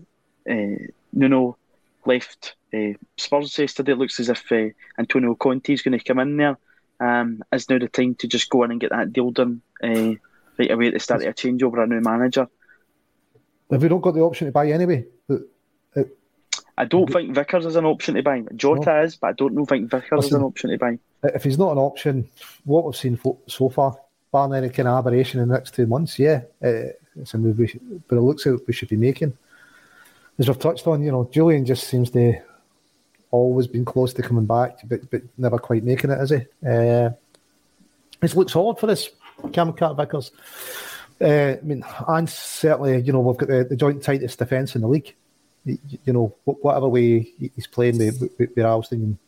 [0.51, 1.57] uh, Nuno
[2.05, 3.93] left uh, Spurs yesterday.
[3.93, 4.69] It looks as if uh,
[4.99, 6.59] Antonio Conte is going to come in there.
[7.01, 10.13] Um, is now the time to just go in and get that deal done uh,
[10.59, 12.49] right away at the start of a changeover, a new manager?
[13.71, 15.07] Have we not got the option to buy anyway?
[16.79, 18.43] I don't think Vickers is an option to buy.
[18.57, 19.03] Jota no.
[19.03, 20.99] is, but I don't know think Vickers Listen, is an option to buy.
[21.23, 22.29] If he's not an option,
[22.65, 23.97] what we've seen so far,
[24.33, 27.59] barring any kind of aberration in the next two months, yeah, uh, it's a move.
[27.59, 29.37] We should, but it looks like we should be making.
[30.39, 32.41] As we've touched on, you know, Jullien just seems to
[33.31, 36.37] always been close to coming back, but but never quite making it, is he?
[36.67, 37.11] Uh,
[38.23, 39.11] it looks hard for this
[39.53, 40.31] Cam Cat Vickers.
[41.21, 44.81] Uh, I mean, and certainly, you know, we've got the, the joint tightest defence in
[44.81, 45.15] the league.
[45.65, 49.19] You, know, whatever way he's playing with, with Ralston,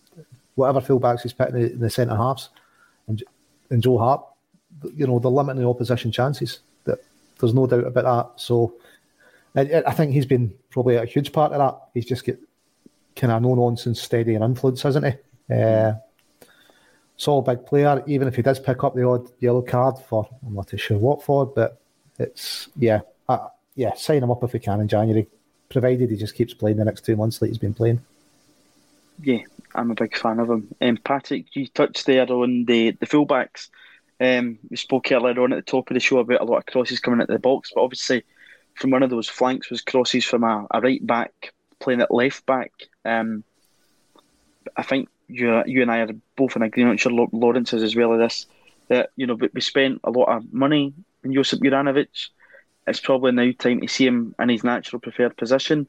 [0.56, 2.50] whatever fullbacks he's putting in the centre halves,
[3.06, 3.22] and
[3.70, 4.24] and Joe Hart,
[4.96, 6.60] you know, they're limiting the opposition chances.
[6.84, 6.98] That
[7.38, 8.40] there's no doubt about that.
[8.40, 8.74] So,
[9.54, 11.88] I, I think he's been probably a huge part of that.
[11.94, 12.24] He's just
[13.16, 15.54] kind of no nonsense, steady and influence, hasn't he?
[15.54, 15.94] Uh,
[17.26, 20.54] a big player, even if he does pick up the odd yellow card for, I'm
[20.54, 21.80] not too sure what for, but
[22.18, 25.26] it's, yeah, uh, yeah, sign him up if we can in January,
[25.68, 28.00] provided he just keeps playing the next two months like he's been playing.
[29.22, 29.42] Yeah,
[29.74, 30.74] I'm a big fan of him.
[30.80, 33.68] Um, Patrick, you touched there on the, the fullbacks.
[34.20, 36.66] Um, we spoke earlier on at the top of the show about a lot of
[36.66, 38.24] crosses coming into the box, but obviously
[38.74, 42.44] from one of those flanks was crosses from a, a right back playing at left
[42.46, 42.72] back.
[43.04, 43.44] Um,
[44.76, 47.00] I think you you and I are both in agreement.
[47.00, 48.46] Sure, Lawrence is as well as this.
[48.88, 52.28] That you know, we spent a lot of money in Josip Juranovic.
[52.86, 55.88] It's probably now time to see him in his natural preferred position.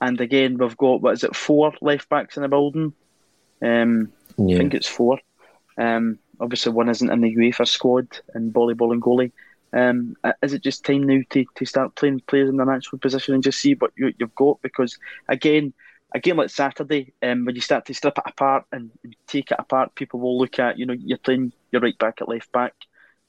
[0.00, 2.92] And again, we've got what is it, four left backs in the building?
[3.60, 4.54] Um, yeah.
[4.54, 5.18] I think it's four.
[5.76, 9.32] Um, obviously, one isn't in the UEFA squad, and Bolly Bolingoli.
[9.72, 13.34] Um, is it just time now to, to start playing players in their natural position
[13.34, 14.62] and just see what you, have got?
[14.62, 14.98] Because
[15.28, 15.74] again,
[16.14, 19.50] a game like Saturday, um, when you start to strip it apart and, and, take
[19.50, 22.50] it apart, people will look at you know you're playing your right back at left
[22.52, 22.74] back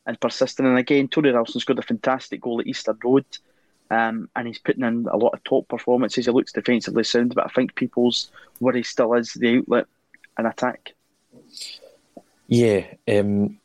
[0.09, 0.65] and persisting.
[0.65, 3.25] And again, Tony Ralston's got a fantastic goal at Easter Road,
[3.91, 6.25] um, and he's putting in a lot of top performances.
[6.25, 9.85] He looks defensively sound, but I think people's worry still is the outlet
[10.35, 10.93] and attack.
[12.47, 13.59] Yeah, um,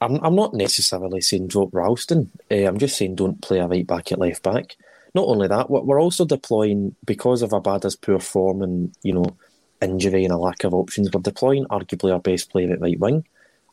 [0.00, 2.30] I'm, I'm not necessarily saying drop Ralston.
[2.48, 4.76] Uh, I'm just saying don't play a right back at left back.
[5.16, 9.24] Not only that, we're also deploying because of Abada's poor form and you know
[9.82, 11.10] injury and a lack of options.
[11.12, 13.24] We're deploying arguably our best player at right wing,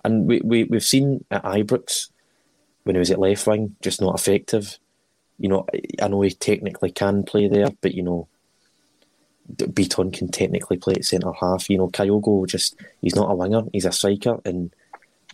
[0.03, 2.09] and we, we we've seen at Ibrox
[2.85, 4.79] when he was at left wing just not effective.
[5.37, 5.67] You know,
[6.01, 8.29] I know he technically can play there, but you know,
[9.53, 11.69] Bitton can technically play at centre half.
[11.69, 14.73] You know, Kyogo just he's not a winger; he's a striker, and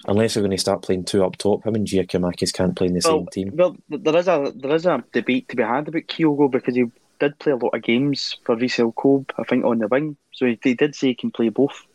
[0.07, 2.93] unless we're going to start playing two up top, him and Giakoumakis can't play in
[2.93, 3.51] the well, same team.
[3.53, 6.86] Well, there is a there is a debate to be had about Kyogo because he
[7.19, 10.17] did play a lot of games for Vissel Kobe, I think, on the wing.
[10.32, 11.86] So he, he, did say he can play both,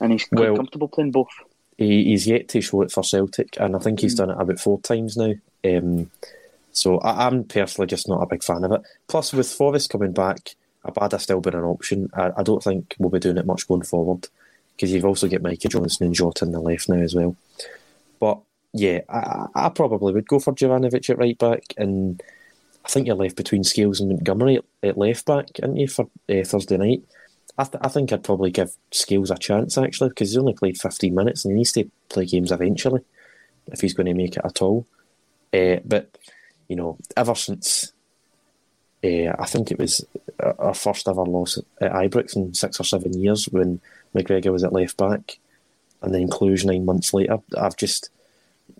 [0.00, 1.30] and he's quite well, comfortable playing both.
[1.78, 4.18] He, he's yet to show it for Celtic, and I think he's mm.
[4.18, 5.32] done it about four times now.
[5.64, 6.10] Um,
[6.72, 8.82] so I, am personally just not a big fan of it.
[9.06, 10.54] Plus, with Forrest coming back,
[10.84, 12.10] Abada still been an option.
[12.14, 14.28] I, I don't think we'll be doing it much going forward
[14.76, 17.36] because you've also got Mikey Johnston and Jota in the left now as well.
[18.20, 18.38] But
[18.72, 22.22] yeah, I, I probably would go for Juranovic at right back, and
[22.84, 26.08] I think you're left between Scales and Montgomery at, at left back, aren't you, for
[26.28, 27.02] uh, Thursday night?
[27.58, 30.78] I, th- I think I'd probably give Scales a chance actually because he's only played
[30.78, 33.02] 15 minutes and he needs to play games eventually
[33.66, 34.86] if he's going to make it at all.
[35.52, 36.16] Uh, but
[36.68, 37.92] you know, ever since
[39.04, 40.04] uh, I think it was
[40.40, 43.80] our first ever loss at Ibrox in six or seven years when
[44.14, 45.38] McGregor was at left back,
[46.02, 47.38] and then Cluj nine months later.
[47.56, 48.10] I've just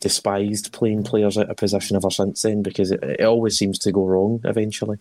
[0.01, 3.93] despised playing players out of position ever since then because it, it always seems to
[3.93, 4.99] go wrong eventually.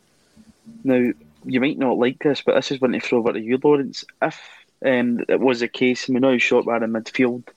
[0.83, 1.11] Now,
[1.47, 4.05] you might not like this, but this is one to throw over to you, Lawrence.
[4.21, 4.39] If
[4.85, 7.47] um, it was the case, and we know how short are in midfield,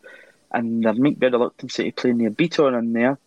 [0.53, 3.19] and there might be a reluctance to play Nir Bitton in there,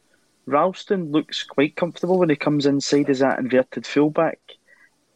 [0.46, 4.40] Ralston looks quite comfortable when he comes inside as that inverted fullback.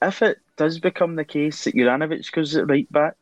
[0.02, 3.16] If it does become the case that Juranovic goes at right back,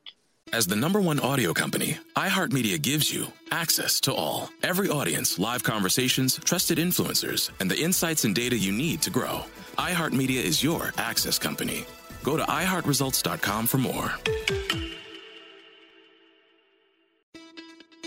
[0.54, 4.50] As the number one audio company, iHeartMedia gives you access to all.
[4.62, 9.46] Every audience, live conversations, trusted influencers, and the insights and data you need to grow.
[9.80, 11.86] iHeartMedia is your access company.
[12.26, 14.12] Go to iHeartResults.com for more.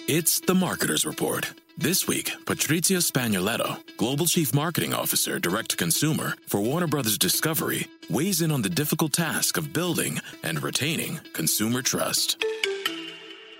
[0.09, 1.53] It's the Marketer's Report.
[1.77, 7.87] This week, Patrizio Spagnoletto, Global Chief Marketing Officer, Direct to Consumer for Warner Brothers Discovery,
[8.11, 12.43] weighs in on the difficult task of building and retaining consumer trust.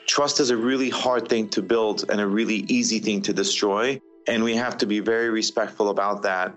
[0.07, 4.01] Trust is a really hard thing to build and a really easy thing to destroy.
[4.27, 6.57] And we have to be very respectful about that.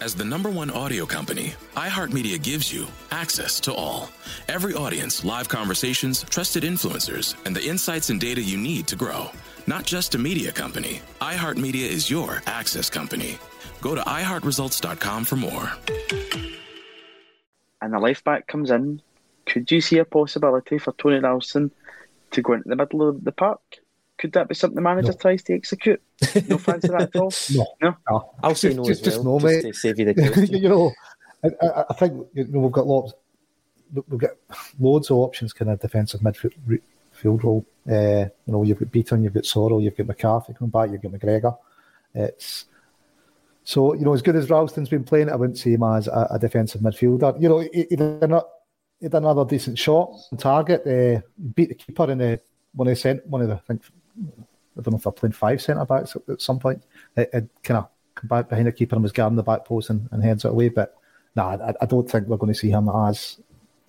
[0.00, 4.08] As the number one audio company, iHeartMedia gives you access to all.
[4.48, 9.30] Every audience, live conversations, trusted influencers, and the insights and data you need to grow.
[9.66, 13.38] Not just a media company, iHeartMedia is your access company.
[13.82, 15.70] Go to iHeartResults.com for more.
[17.82, 19.02] and the left back comes in,
[19.44, 21.70] could you see a possibility for Tony Ralston
[22.30, 23.60] to go into the middle of the park?
[24.20, 25.14] Could that be something the manager No.
[25.14, 26.00] tries to execute?
[26.46, 27.32] No fancy that at all?
[27.80, 28.30] No, no.
[28.42, 29.72] I'll say no just, as just well, no, just mate.
[29.72, 30.56] to save you the question.
[30.62, 30.92] you know,
[31.42, 33.14] I, I, I think you know we've got lots.
[33.94, 34.32] We've got
[34.78, 36.80] loads of options, kind of defensive midfield
[37.12, 37.64] field role.
[37.90, 41.00] Uh, you know, you've got Bitton, you've got Soro, you've got McCarthy coming back, you've
[41.02, 41.56] got McGregor.
[42.14, 42.66] It's
[43.64, 46.28] so you know as good as Ralston's been playing, I wouldn't see him as a,
[46.32, 47.40] a defensive midfielder.
[47.40, 48.46] You know, he, he did not.
[49.00, 50.86] He did another decent shot on target.
[50.86, 51.22] Uh,
[51.54, 52.38] beat the keeper in the
[52.74, 53.82] one of the cent, one of the I think
[54.78, 56.82] I don't know if they're playing five centre backs at, some point.
[57.16, 59.90] It, it kind of come back behind the keeper and was guarding the back post
[59.90, 60.68] and, and heads it away.
[60.68, 60.96] But
[61.34, 63.38] nah, I, I don't think we're going to see him as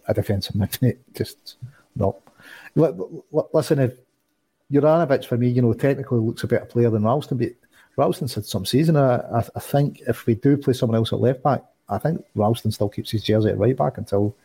[0.08, 0.98] a defensive midfield.
[1.16, 1.58] Just
[1.96, 2.22] no.
[2.78, 3.94] L- listen, if
[4.72, 7.52] Juranovic for me, you know, technically looks a better player than Ralston, but
[7.98, 8.96] Ralston's had some season.
[8.96, 12.24] I, I, I think if we do play someone else at left back, I think
[12.36, 14.36] Ralston still keeps his jersey at right back until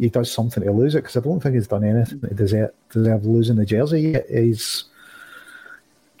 [0.00, 2.70] he does something to lose it because I don't think he's done anything to deserve,
[2.90, 4.26] deserve losing the jersey yet.
[4.30, 4.84] He's,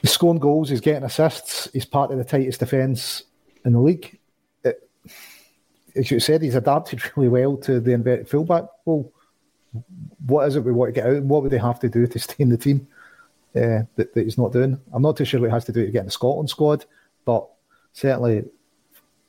[0.02, 3.22] he's scoring goals, he's getting assists, he's part of the tightest defence
[3.64, 4.18] in the league.
[4.62, 4.86] It,
[5.96, 9.12] as you said, he's adapted really well to the inverted fullback role.
[10.26, 11.22] What is it we want to get out?
[11.22, 12.86] What would they have to do to stay in the team
[13.56, 14.78] uh, that, that he's not doing?
[14.92, 16.84] I'm not too sure what he has to do to get in the Scotland squad,
[17.24, 17.48] but
[17.94, 18.44] certainly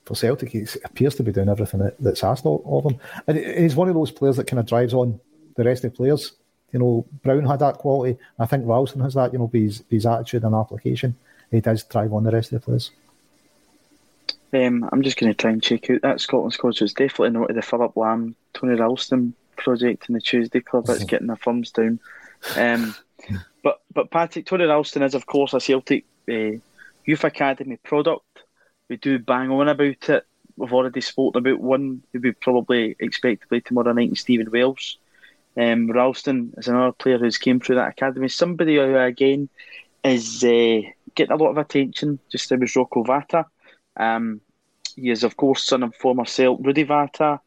[0.05, 2.99] for Celtic, he appears to be doing everything that, that's asked of, of him.
[3.27, 5.19] And he's one of those players that kind of drives on
[5.55, 6.33] the rest of the players.
[6.71, 8.17] You know, Brown had that quality.
[8.39, 11.15] I think Ralston has that, you know, be his, his attitude and application.
[11.51, 12.91] He does drive on the rest of the players.
[14.53, 16.75] Um, I'm just going to try and check out that Scotland squad.
[16.75, 20.85] So it's definitely not the Philip Lamb, Tony Ralston project in the Tuesday Club.
[20.85, 21.99] That's getting the thumbs down.
[22.55, 22.95] Um,
[23.63, 26.57] but but Patrick Tony Ralston is of course a Celtic uh,
[27.05, 28.25] youth academy product.
[28.91, 30.27] We do bang on about it.
[30.57, 34.51] We've already spoken about one who we probably expect to play tomorrow night in Stephen
[34.51, 34.97] Welsh.
[35.55, 38.27] Um, Ralston is another player who's came through that academy.
[38.27, 39.47] Somebody who again
[40.03, 40.81] is uh,
[41.15, 42.19] getting a lot of attention.
[42.29, 43.45] Just as Rocco Vata.
[43.95, 44.41] Um,
[44.97, 47.39] he is, of course, son of former Celt Rudi Vata.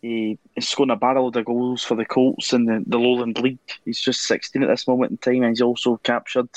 [0.00, 3.58] He is scoring a barrel of goals for the Colts in the, the Lowland League.
[3.84, 6.48] He's just 16 at this moment in time, and he's also captured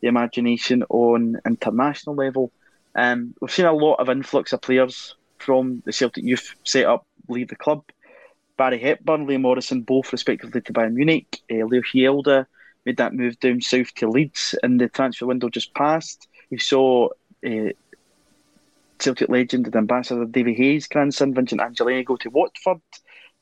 [0.00, 2.50] the imagination on international level.
[2.94, 7.48] Um, we've seen a lot of influx of players from the Celtic youth setup leave
[7.48, 7.84] the club.
[8.56, 11.40] Barry Hepburn, Liam Morrison, both respectively to Bayern Munich.
[11.50, 12.46] Uh, Leo Hjelde
[12.86, 16.28] made that move down south to Leeds in the transfer window just passed.
[16.50, 17.08] You saw
[17.44, 17.70] uh,
[18.98, 22.80] Celtic legend and ambassador Davie Hay's grandson Vincent Angelini go to Watford.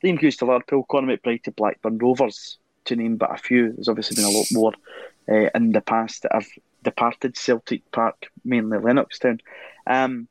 [0.03, 3.73] Liam Hughes to Liverpool, Conor McBride to Blackburn Rovers, to name but a few.
[3.73, 4.73] There's obviously been a lot more
[5.29, 6.49] uh, in the past that have
[6.83, 9.41] departed Celtic Park, mainly Lennoxtown.
[9.87, 10.29] Um,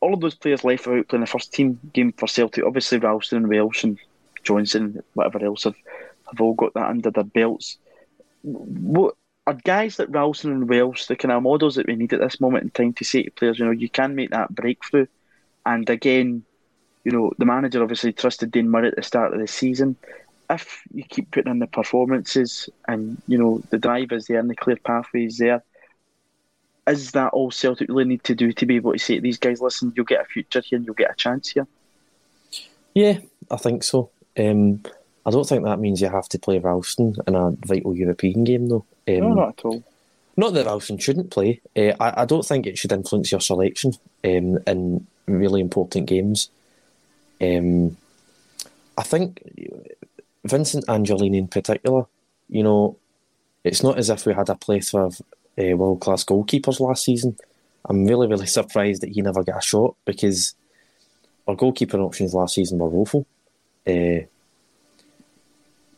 [0.00, 2.64] all of those players left without playing the first team game for Celtic.
[2.64, 3.98] Obviously, Ralston and Welsh and
[4.42, 5.76] Johnston, whatever else, have,
[6.30, 7.78] have all got that under their belts.
[8.42, 9.14] What
[9.46, 12.40] are guys like Ralston and Welsh the kind of models that we need at this
[12.40, 15.06] moment in time to say to players, you know, you can make that breakthrough.
[15.64, 16.44] And again,
[17.04, 19.96] you know, the manager obviously trusted Dean Murray at the start of the season.
[20.52, 24.50] If you keep putting in the performances and, you know, the drive is there and
[24.50, 25.62] the clear pathway is there,
[26.86, 29.38] is that all Celtic really need to do to be able to say to these
[29.38, 31.66] guys, listen, you'll get a future here and you'll get a chance here?
[32.94, 33.18] Yeah,
[33.50, 34.10] I think so.
[34.38, 34.82] Um,
[35.24, 38.68] I don't think that means you have to play Ralston in a vital European game,
[38.68, 38.84] though.
[39.08, 39.82] Um, no, not at all.
[40.36, 41.60] Not that Ralston shouldn't play.
[41.76, 43.92] Uh, I, I, don't think it should influence your selection
[44.24, 46.48] um, in really important games.
[47.40, 47.96] Um,
[48.96, 49.42] I think
[50.44, 52.04] Vincent Angelini in particular,
[52.48, 52.96] you know,
[53.64, 55.22] it's not as if we had a plethora of
[55.58, 57.36] uh, world class goalkeepers last season.
[57.84, 60.54] I'm really, really surprised that he never got a shot because
[61.46, 63.26] our goalkeeper options last season were woeful.
[63.86, 64.26] Uh,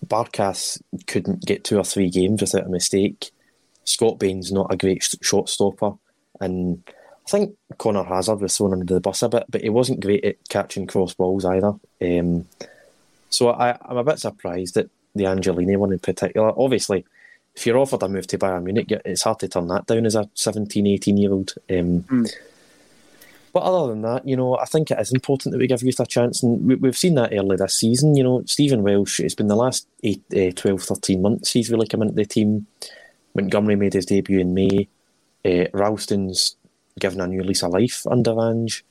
[0.07, 3.31] Barkas couldn't get two or three games without a mistake.
[3.85, 5.93] Scott Bain's not a great shot stopper,
[6.41, 6.83] and
[7.27, 10.25] I think Conor Hazard was thrown under the bus a bit, but he wasn't great
[10.25, 11.75] at catching cross balls either.
[12.03, 12.47] Um,
[13.35, 16.53] so I, I'm a bit surprised at the Angelini one in particular.
[16.57, 17.05] Obviously,
[17.55, 20.15] if you're offered a move to Bayern Munich, it's hard to turn that down as
[20.15, 21.55] a 17, 18 year old.
[21.71, 22.33] Um, mm.
[23.53, 26.01] But other than that, you know, I think it is important that we give youth
[26.01, 26.43] a chance.
[26.43, 28.17] And we, have seen that early this season.
[28.17, 31.87] You know, Stephen Welsh, it's been the last eight, uh, 12, 13 months he's really
[31.87, 32.67] come into the team.
[33.35, 34.89] Montgomery made his debut in May.
[35.45, 36.57] Uh, Ralston's
[36.99, 38.85] given a new lease of life under Ange.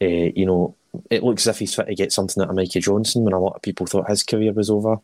[0.00, 0.76] Uh, you know,
[1.10, 3.40] it looks as if he's fit to get something out of Mikey Johnston when a
[3.40, 4.98] lot of people thought his career was over.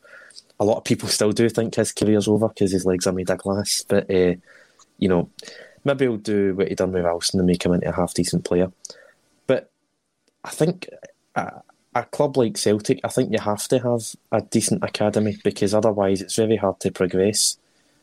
[0.58, 3.30] A lot of people still do think his career's over because his legs are made
[3.30, 3.84] of glass.
[3.86, 4.34] But, uh,
[4.98, 5.30] you know,
[5.84, 8.44] maybe he'll do what he done with Ralston and make him into a half decent
[8.44, 8.72] player.
[9.46, 9.70] But
[10.44, 10.88] I think
[11.34, 11.62] a,
[11.94, 16.20] a, club like Celtic, I think you have to have a decent academy because otherwise
[16.20, 17.58] it's very hard to progress.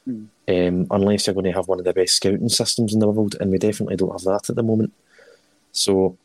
[0.07, 0.27] Mm.
[0.45, 3.36] Um, unless you're going to have one of the best scouting systems in the world,
[3.39, 4.91] and we definitely don't have that at the moment.
[5.71, 6.17] So,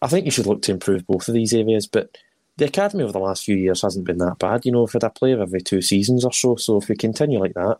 [0.00, 1.86] I think you should look to improve both of these areas.
[1.86, 2.16] But
[2.56, 4.64] the academy over the last few years hasn't been that bad.
[4.64, 6.56] You know, we've had a player every two seasons or so.
[6.56, 7.78] So if we continue like that,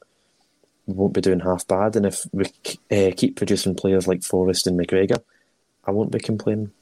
[0.86, 1.96] we won't be doing half bad.
[1.96, 2.46] And if we
[2.90, 5.22] uh, keep producing players like Forrest and McGregor,
[5.84, 6.72] I won't be complaining.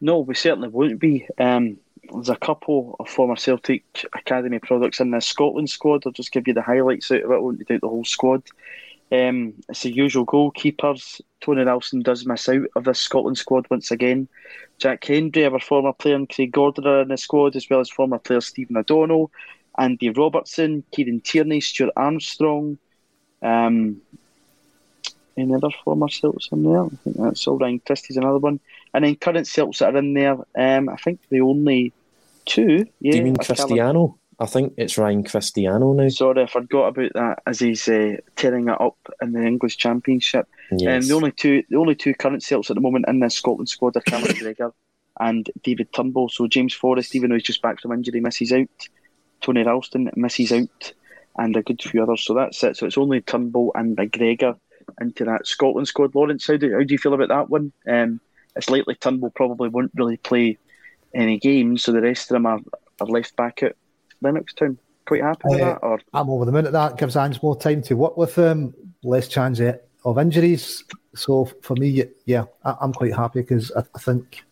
[0.00, 1.26] No, we certainly won't be.
[1.38, 1.78] Um,
[2.12, 3.84] there's a couple of former Celtic
[4.14, 6.02] Academy products in the Scotland squad.
[6.04, 7.34] I'll just give you the highlights out of it.
[7.34, 8.42] I won't do the whole squad.
[9.12, 11.20] Um, it's the usual goalkeepers.
[11.42, 14.26] Tony Nelson does miss out of the Scotland squad once again.
[14.78, 17.90] Jack Hendry, our former player, and Craig Gordon are in the squad, as well as
[17.90, 19.30] former player Stephen O'Donnell,
[19.78, 22.78] Andy Robertson, Kieran Tierney, Stuart Armstrong,
[23.42, 24.00] um,
[25.36, 26.84] any other former Celts in there?
[26.84, 27.58] I think that's all.
[27.58, 28.60] Ryan Christie's another one.
[28.94, 31.92] And then current Celts that are in there, um, I think the only
[32.46, 32.86] two.
[33.00, 34.18] Yeah, Do you mean Cristiano?
[34.42, 36.08] I think it's Ryan Cristiano now.
[36.08, 40.48] Sorry, I forgot about that as he's uh, tearing it up in the English Championship.
[40.72, 41.04] Yes.
[41.04, 43.68] Um, the only two, the only two current Celts at the moment in the Scotland
[43.68, 44.72] squad are Cameron Gregor
[45.20, 46.28] and David Turnbull.
[46.28, 48.88] So James Forrest, even though he's just back from injury, misses out.
[49.42, 50.92] Tony Ralston misses out
[51.38, 52.22] and a good few others.
[52.24, 52.76] So that's it.
[52.76, 54.58] So it's only Turnbull and McGregor
[55.00, 56.16] into that Scotland squad.
[56.16, 57.72] Lawrence, how do, how do you feel about that one?
[57.86, 58.20] Um,
[58.56, 60.58] it's likely Turnbull probably won't really play
[61.14, 62.60] any games, so the rest of them are,
[63.00, 63.62] are left back
[64.24, 64.76] at Lennoxtown.
[65.06, 65.78] Quite happy with uh, that?
[65.82, 66.00] Or?
[66.14, 66.72] I'm over the minute.
[66.72, 69.60] That gives Ange more time to work with them, less chance
[70.04, 70.84] of injuries.
[71.14, 74.44] So for me, yeah, I, am quite happy because I, think,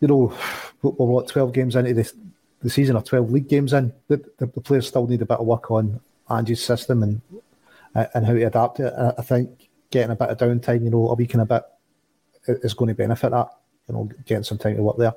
[0.00, 0.34] you know,
[0.82, 2.14] we're what, 12 games into this
[2.60, 5.38] the season or 12 league games in, the, the, the, players still need a bit
[5.38, 7.20] of work on Ange's system and
[7.94, 8.92] and how to adapt it.
[8.92, 11.62] I, I think getting a bit of downtime, you know, a week and a bit
[12.46, 13.48] is going to benefit that,
[13.88, 15.14] you know, getting some time to work there.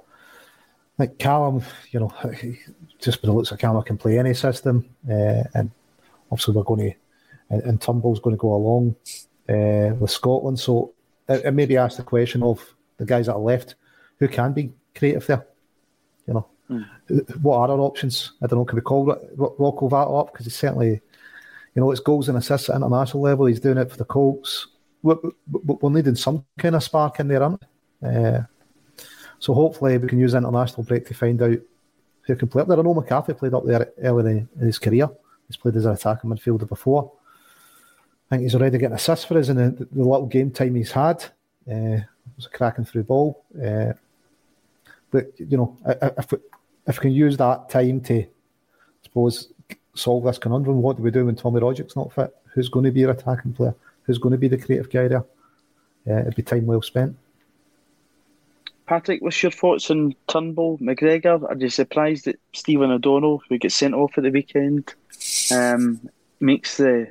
[1.01, 2.13] Like Callum, you know,
[2.99, 5.71] just when it looks of Callum can play any system, uh, and
[6.31, 6.97] obviously we're going to,
[7.49, 8.95] and, and Turnbull's going to go along
[9.49, 10.59] uh, with Scotland.
[10.59, 10.93] So
[11.27, 12.63] it, it maybe ask the question of
[12.97, 13.73] the guys that are left,
[14.19, 15.43] who can be creative there,
[16.27, 16.45] you know.
[16.69, 17.41] Mm.
[17.41, 18.33] What are our options?
[18.39, 18.65] I don't know.
[18.65, 19.87] Can we call Rocco
[20.19, 20.31] up?
[20.31, 21.01] Because he's certainly,
[21.73, 23.47] you know, it's goals and assists at international level.
[23.47, 24.67] He's doing it for the Colts.
[25.01, 25.17] We're,
[25.49, 27.63] we're needing some kind of spark in there, aren't
[28.01, 28.07] we?
[28.07, 28.41] Uh,
[29.41, 31.57] so hopefully we can use international break to find out
[32.21, 32.77] who can play up there.
[32.77, 35.09] I know McCarthy played up there early in his career.
[35.47, 37.11] He's played as an attacking midfielder before.
[38.29, 40.91] I think he's already getting assists for us in the, the little game time he's
[40.91, 41.23] had.
[41.67, 43.43] Uh, it was a cracking through ball.
[43.55, 43.93] Uh,
[45.09, 46.33] but you know, if
[46.87, 48.27] if we can use that time to, I
[49.03, 49.51] suppose,
[49.95, 52.31] solve this conundrum, what do we do when Tommy Rogic's not fit?
[52.53, 53.73] Who's going to be our attacking player?
[54.03, 55.25] Who's going to be the creative guy there?
[56.05, 57.17] Yeah, it'd be time well spent.
[58.91, 61.49] Patrick, what's your thoughts on Turnbull, McGregor?
[61.49, 64.93] Are you surprised that Stephen O'Donnell, who gets sent off at the weekend,
[65.49, 66.09] um,
[66.41, 67.09] makes the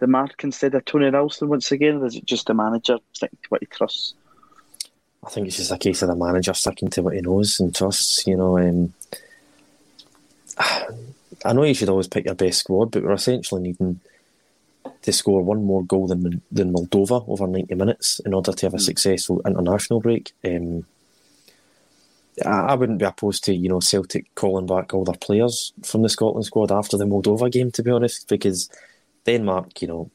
[0.00, 3.38] the mark instead of Tony Ralston once again, or is it just the manager sticking
[3.42, 4.12] to what he trusts?
[5.26, 7.74] I think it's just a case of the manager sticking to what he knows and
[7.74, 8.26] trusts.
[8.26, 8.92] You know, um,
[10.58, 13.98] I know you should always pick your best squad, but we're essentially needing
[15.00, 18.74] to score one more goal than than Moldova over ninety minutes in order to have
[18.74, 20.32] a successful international break.
[20.44, 20.84] Um,
[22.44, 26.08] I, wouldn't be opposed to you know Celtic calling back all their players from the
[26.08, 28.68] Scotland squad after the Moldova game, to be honest, because
[29.24, 30.10] Denmark, you know,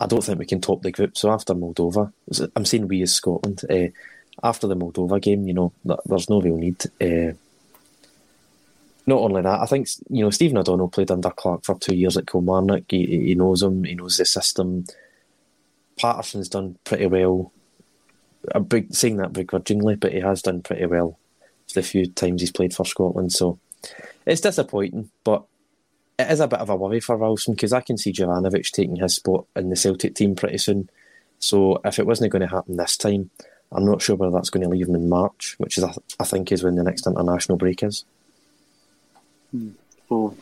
[0.00, 1.16] I don't think we can top the group.
[1.16, 2.12] So after Moldova,
[2.56, 3.88] I'm saying we as Scotland, uh,
[4.42, 5.72] after the Moldova game, you know,
[6.06, 6.84] there's no real need.
[7.00, 7.34] Uh,
[9.06, 12.16] not only that, I think you know Stephen O'Donnell played under Clarke for two years
[12.16, 12.84] at Kilmarnock.
[12.88, 13.84] He, he knows him.
[13.84, 14.86] He knows the system.
[15.96, 17.52] Patterson's done pretty well.
[18.66, 21.18] Big saying that begrudgingly, but he has done pretty well
[21.74, 23.32] the few times he's played for Scotland.
[23.32, 23.58] So
[24.26, 25.44] it's disappointing, but
[26.18, 28.96] it is a bit of a worry for Ralston because I can see Juranovic taking
[28.96, 30.88] his spot in the Celtic team pretty soon.
[31.38, 33.30] So if it wasn't going to happen this time,
[33.72, 36.52] I'm not sure whether that's going to leave him in March, which is I think
[36.52, 38.04] is when the next international break is.
[39.50, 39.70] Hmm.
[40.08, 40.36] Well,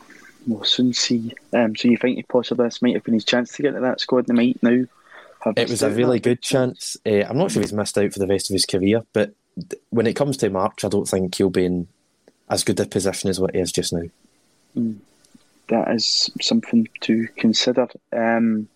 [0.45, 1.33] we'll soon see.
[1.51, 3.79] Um, so you think he possibly this might have been his chance to get to
[3.79, 4.27] that squad?
[4.27, 4.85] They might now.
[5.57, 6.95] It was a really good chance.
[7.05, 9.33] Uh, I'm not sure if he's missed out for the rest of his career, but
[9.89, 11.87] when it comes to March, I don't think he'll be in
[12.49, 14.03] as good a position as what he is just now.
[14.75, 14.99] Mm
[15.67, 17.87] that is something to consider.
[18.11, 18.67] Um,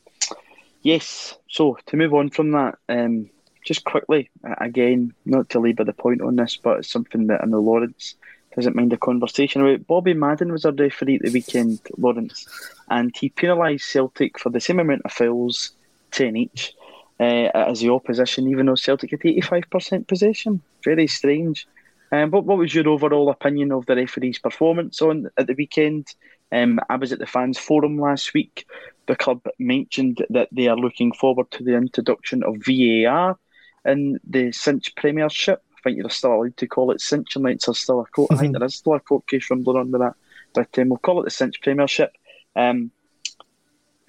[0.81, 3.29] yes, so to move on from that, um,
[3.63, 7.45] just quickly, again, not to labour the point on this, but it's something that I
[7.45, 8.15] know Lawrence
[8.55, 9.85] doesn't mind a conversation about.
[9.85, 12.47] Bobby Madden was our referee at the weekend, Lawrence,
[12.89, 15.71] and he penalised Celtic for the same amount of fouls,
[16.11, 16.73] 10 each,
[17.19, 20.61] uh, as the opposition, even though Celtic had 85% possession.
[20.83, 21.67] Very strange.
[22.11, 26.07] Um, but what was your overall opinion of the referee's performance on at the weekend?
[26.51, 28.65] Um, I was at the fans forum last week.
[29.07, 33.37] The club mentioned that they are looking forward to the introduction of VAR
[33.85, 35.61] in the Cinch Premiership.
[35.77, 38.29] I think you're still allowed to call it Cinch unless there's still a court.
[38.31, 38.39] Mm-hmm.
[38.39, 40.13] I think there is still a court case rumbling under that,
[40.53, 42.13] but um, we'll call it the Cinch Premiership.
[42.55, 42.91] Um,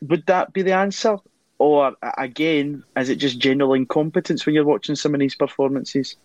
[0.00, 1.18] would that be the answer,
[1.58, 6.16] or again, is it just general incompetence when you're watching some of these performances?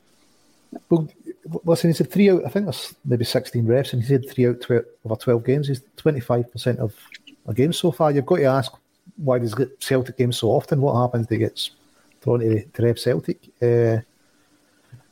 [0.89, 1.07] Well,
[1.65, 2.45] listen, he said three out.
[2.45, 5.67] I think there's maybe 16 refs, and he said three out tw- over 12 games.
[5.67, 6.95] He's 25% of
[7.47, 8.11] a game so far.
[8.11, 8.71] You've got to ask
[9.17, 10.81] why does get Celtic games so often?
[10.81, 11.27] What happens?
[11.29, 11.71] He gets
[12.21, 13.39] thrown to, to ref Celtic.
[13.61, 13.97] Uh,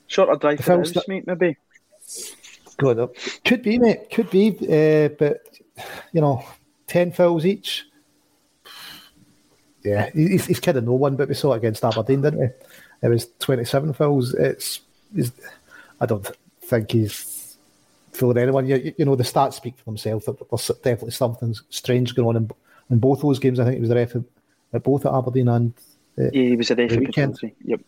[0.07, 1.57] Shorter drive for house, st- mate, maybe.
[2.78, 2.99] Good.
[2.99, 3.07] Uh,
[3.45, 4.09] could be, mate.
[4.11, 4.49] Could be.
[4.49, 5.41] Uh, but
[6.11, 6.43] you know,
[6.88, 7.86] 10 fouls each.
[9.84, 12.49] Yeah, he's, he's kidding no one, but we saw it against Aberdeen, didn't we?
[13.01, 14.34] It was 27 fouls.
[14.34, 14.82] It's
[15.15, 15.32] is,
[15.99, 16.29] I don't
[16.61, 17.57] think he's
[18.11, 18.67] fooling anyone.
[18.67, 20.25] You, you know, the stats speak for themselves.
[20.25, 22.51] There's definitely something strange going on in,
[22.89, 23.59] in both those games.
[23.59, 24.15] I think he was the ref
[24.73, 25.73] at both at Aberdeen and
[26.17, 27.39] uh, yeah, he was a ref weekend.
[27.63, 27.82] Yep.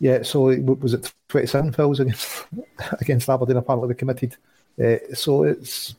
[0.00, 2.46] Yeah, so was it 27 fouls against
[3.00, 3.56] against Aberdeen?
[3.56, 4.36] Apparently, they committed.
[4.82, 5.94] Uh, so it's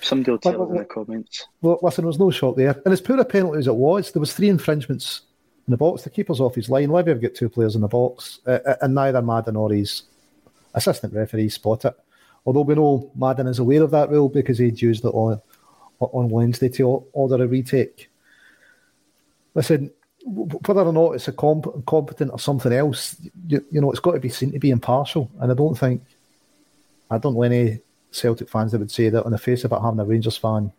[0.00, 1.46] somebody will tell in the comments.
[1.60, 4.12] Well, listen, there was no shot there, and as poor a penalty as it was,
[4.12, 5.22] there was three infringements
[5.66, 6.02] in the box.
[6.02, 6.88] The keeper's off his line.
[6.88, 10.02] Livi have got two players in the box, uh, and neither Madden or his
[10.74, 11.94] assistant referee spot it.
[12.44, 15.40] Although we know Madden is aware of that rule because he'd used it on
[15.98, 18.10] on Wednesday to order a retake.
[19.54, 19.90] Listen,
[20.26, 23.16] whether or not it's a comp- competent or something else,
[23.46, 25.30] you, you, know, it's got to be seen to be impartial.
[25.40, 26.02] And I don't think,
[27.10, 27.80] I don't know any
[28.16, 30.72] Celtic fans that would say that on the face of it, having a Rangers fan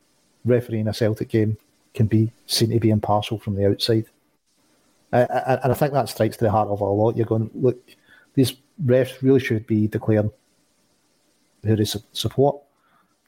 [0.45, 1.57] refereeing a Celtic game
[1.93, 4.05] can be seen to be impartial from the outside.
[5.11, 5.25] Uh,
[5.63, 7.15] and I think that strikes to the heart of a lot.
[7.15, 7.77] You're going, look,
[8.33, 8.53] these
[8.85, 10.31] refs really should be declaring
[11.63, 12.61] who they support.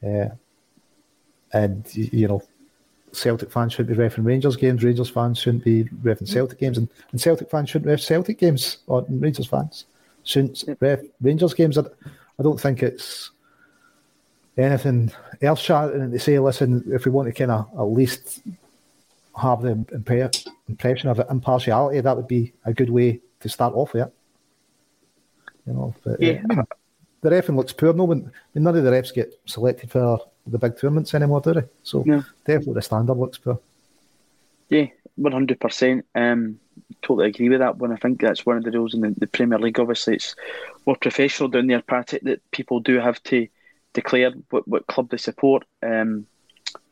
[0.03, 0.29] Uh,
[1.53, 2.41] and, you know,
[3.11, 6.87] Celtic fans shouldn't be refing Rangers games, Rangers fans shouldn't be refing Celtic games, and,
[7.11, 9.85] and Celtic fans shouldn't ref Celtic games, or Rangers fans
[10.23, 11.77] shouldn't ref Rangers games.
[11.77, 11.81] I,
[12.39, 13.31] I don't think it's
[14.59, 18.41] anything else shattering to say, listen, if we want to kind of at least
[19.35, 24.07] have the impression of impartiality, that would be a good way to start off with
[24.07, 24.13] it.
[25.65, 26.41] You know, but, yeah.
[26.49, 26.63] Uh,
[27.21, 27.93] the refing looks poor.
[27.93, 31.63] No one, none of the refs get selected for the big tournaments anymore, do they?
[31.83, 32.23] So no.
[32.45, 33.59] definitely the standard looks poor.
[34.69, 34.85] Yeah,
[35.15, 36.05] one hundred percent.
[36.15, 36.59] Um,
[37.01, 37.77] totally agree with that.
[37.77, 39.79] When I think that's one of the rules in the, the Premier League.
[39.79, 40.35] Obviously, it's
[40.85, 42.23] more professional down there, Patrick.
[42.23, 43.47] That people do have to
[43.93, 45.65] declare what, what club they support.
[45.83, 46.25] Um,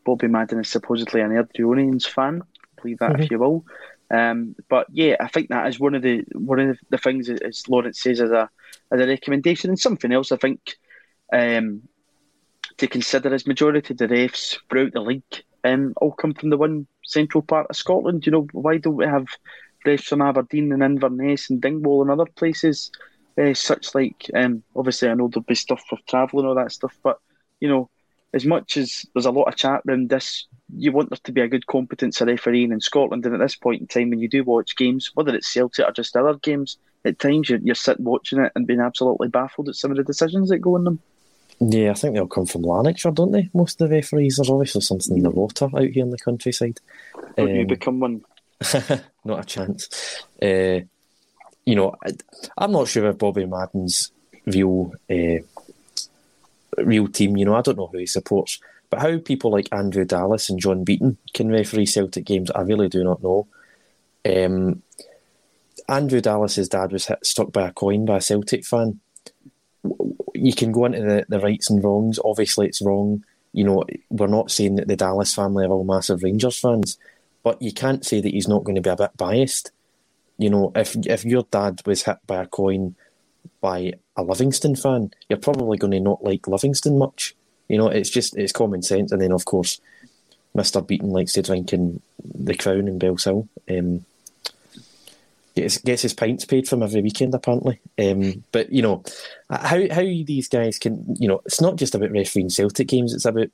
[0.06, 2.42] Bobby Madden is supposedly an Airdrieonians fan.
[2.82, 3.24] Believe that mm-hmm.
[3.24, 3.66] if you will.
[4.10, 7.68] Um, but yeah, I think that is one of the one of the things as
[7.68, 8.50] Lawrence says as a
[8.92, 10.78] as a recommendation, and something else I think
[11.34, 11.82] um,
[12.78, 16.58] to consider is majority of the refs throughout the league um, all come from the
[16.58, 18.26] one central part of Scotland.
[18.26, 19.28] You know, why don't we have
[19.86, 22.92] refs from Aberdeen and Inverness and Dingwall and other places?
[23.38, 26.72] Uh, such like, um, obviously, I know there'll be stuff for travel and all that
[26.72, 27.20] stuff, but
[27.60, 27.90] you know,
[28.34, 31.42] as much as there's a lot of chat around this, you want there to be
[31.42, 33.26] a good competence of refereeing in Scotland.
[33.26, 35.92] And at this point in time, when you do watch games, whether it's Celtic or
[35.92, 39.76] just other games, at times you're, you're sitting watching it and being absolutely baffled at
[39.76, 41.00] some of the decisions that go in them.
[41.60, 43.50] Yeah, I think they'll come from Lanarkshire, don't they?
[43.54, 44.36] Most of the referees.
[44.36, 46.80] There's obviously something in the water out here in the countryside.
[47.36, 48.24] Don't um, you become one?
[49.26, 50.24] not a chance.
[50.42, 50.82] Uh,
[51.68, 54.12] you know, I, am not sure if Bobby Madden's
[54.46, 55.40] real uh,
[56.78, 57.38] real team.
[57.38, 58.60] You know, I don't know who he supports,
[58.90, 62.90] but how people like Andrew Dallas and John Beaton can referee Celtic games, I really
[62.90, 63.48] do not know.
[64.26, 64.82] Um,
[65.90, 69.00] Andrew Dallas's dad was hit, struck by a coin by a Celtic fan
[70.38, 72.20] you can go into the, the rights and wrongs.
[72.24, 73.24] Obviously, it's wrong.
[73.54, 76.98] You know, we're not saying that the Dallas family are all massive Rangers fans,
[77.44, 79.72] but you can't say that he's not going to be a bit biased.
[80.38, 82.96] You know, if if your dad was hit by a coin
[83.62, 87.36] by a Livingston fan, you're probably going to not like Livingston much.
[87.68, 89.12] You know, it's just it's common sense.
[89.12, 89.82] And then of course,
[90.54, 93.48] Mister Beaton likes to drink in the Crown in Bellshill.
[93.70, 94.06] Um,
[95.56, 97.80] gets gets his pints paid from every weekend apparently.
[98.00, 99.04] Um, but you know
[99.50, 103.26] how how these guys can you know it's not just about refereeing Celtic games; it's
[103.26, 103.50] about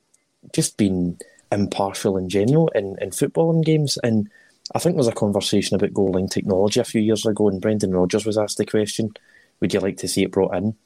[0.52, 1.18] just being
[1.50, 3.96] impartial in general in, in footballing games.
[4.02, 4.28] And
[4.74, 7.60] I think there was a conversation about goal line technology a few years ago, and
[7.60, 9.12] Brendan Rodgers was asked the question,
[9.60, 10.76] "Would you like to see it brought in?"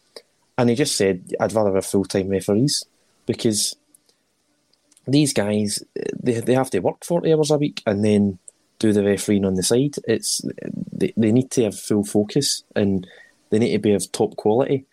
[0.57, 2.85] And he just said, "I'd rather have full time referees
[3.27, 3.77] because."
[5.11, 5.83] These guys,
[6.23, 8.39] they, they have to work 40 hours a week and then
[8.79, 9.95] do the refereeing on the side.
[10.07, 10.43] It's
[10.93, 13.07] they, they need to have full focus and
[13.51, 14.87] they need to be of top quality.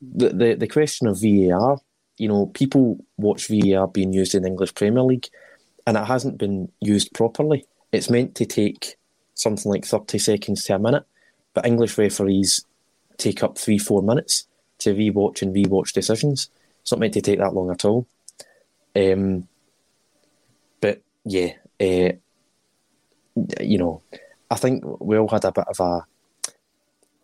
[0.00, 1.78] The, the the question of VAR,
[2.18, 5.28] you know, people watch VAR being used in the English Premier League,
[5.86, 7.66] and it hasn't been used properly.
[7.92, 8.96] It's meant to take
[9.34, 11.04] something like thirty seconds to a minute,
[11.54, 12.64] but English referees
[13.18, 14.46] take up three four minutes
[14.78, 16.50] to rewatch and rewatch decisions.
[16.80, 18.06] It's not meant to take that long at all.
[18.96, 19.46] Um,
[20.80, 22.12] but yeah, uh,
[23.60, 24.02] you know,
[24.50, 26.06] I think we all had a bit of a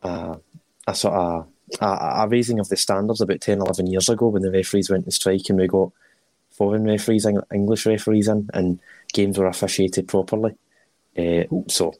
[0.02, 0.38] a,
[0.86, 1.46] a sort of
[1.80, 5.04] a, a, raising of the standards about 10, 11 years ago when the referees went
[5.04, 5.92] to strike and we got
[6.58, 8.80] foreign referees, English referees in, and
[9.12, 10.54] games were officiated properly.
[11.16, 11.94] Uh, so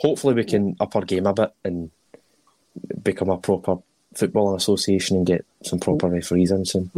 [0.00, 1.90] hopefully we can up our game a bit and
[3.02, 3.76] become a proper
[4.14, 6.90] footballing association and get some proper referees in soon.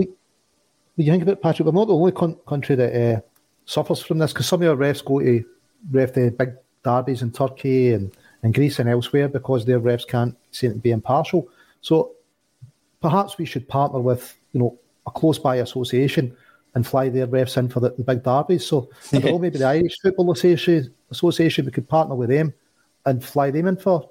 [0.96, 3.20] You think about Patrick, we're not the only con- country that uh,
[3.66, 5.44] suffers from this because some of our refs go to
[5.90, 8.10] ref the big derbies in Turkey and,
[8.42, 11.48] and Greece and elsewhere because their refs can't seem to be impartial.
[11.82, 12.12] So
[13.00, 16.36] perhaps we should partner with you know a close by association
[16.78, 18.64] and fly their refs in for the, the big derbies.
[18.64, 22.54] So I don't know, maybe the Irish Football Association, Association we could partner with them
[23.04, 24.08] and fly them in for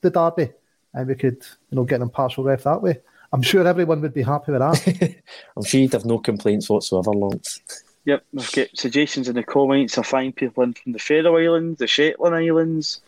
[0.00, 0.50] the derby,
[0.94, 2.98] and we could you know get an impartial ref that way.
[3.32, 5.14] I'm sure everyone would be happy with that.
[5.56, 7.60] I'm sure you'd have no complaints whatsoever, Lance.
[8.04, 9.96] Yep, we've got suggestions in the comments.
[9.96, 13.00] I find people in from the Faroe Islands, the Shetland Islands.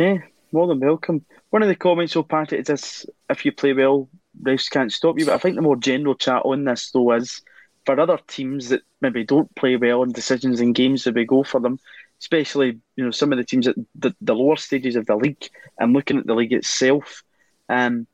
[0.00, 0.18] Yeah,
[0.50, 1.24] more than welcome.
[1.50, 4.08] One of the comments oh, will part it is if you play well,
[4.42, 5.26] refs can't stop you.
[5.26, 7.42] But I think the more general chat on this though is
[7.86, 11.42] for other teams that maybe don't play well in decisions in games that we go
[11.42, 11.78] for them,
[12.20, 15.48] especially you know some of the teams at the, the lower stages of the league
[15.78, 17.22] and looking at the league itself.
[17.68, 18.06] Um,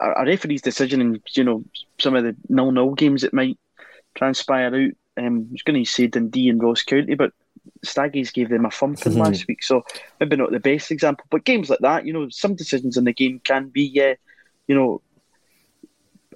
[0.00, 1.64] a, referee's decision in you know
[1.98, 3.58] some of the nil nil games that might
[4.14, 7.32] transpire out um, I was going to say Dundee and Ross County, but
[7.84, 9.20] Staggies gave them a thumping mm-hmm.
[9.20, 9.84] last week, so
[10.18, 11.26] maybe not the best example.
[11.30, 14.14] But games like that, you know, some decisions in the game can be, uh,
[14.66, 15.02] you know,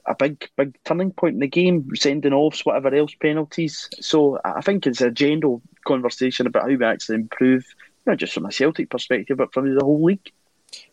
[0.07, 3.89] a big, big turning point in the game, sending offs, whatever else, penalties.
[4.01, 7.65] So I think it's a general conversation about how we actually improve,
[8.07, 10.31] not just from a Celtic perspective, but from the whole league.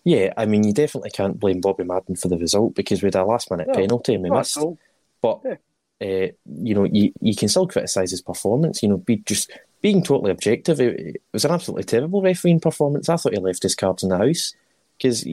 [0.04, 3.16] Yeah, I mean, you definitely can't blame Bobby Madden for the result because we had
[3.16, 4.60] a last minute penalty and we missed.
[5.22, 5.56] But yeah
[6.02, 8.82] uh, you know, you, you can still criticise his performance.
[8.82, 9.52] You know, be just
[9.82, 10.82] being totally objective.
[10.82, 13.08] It, it, was an absolutely terrible refereeing performance.
[13.08, 14.54] I thought he left his cards in the house
[14.98, 15.28] because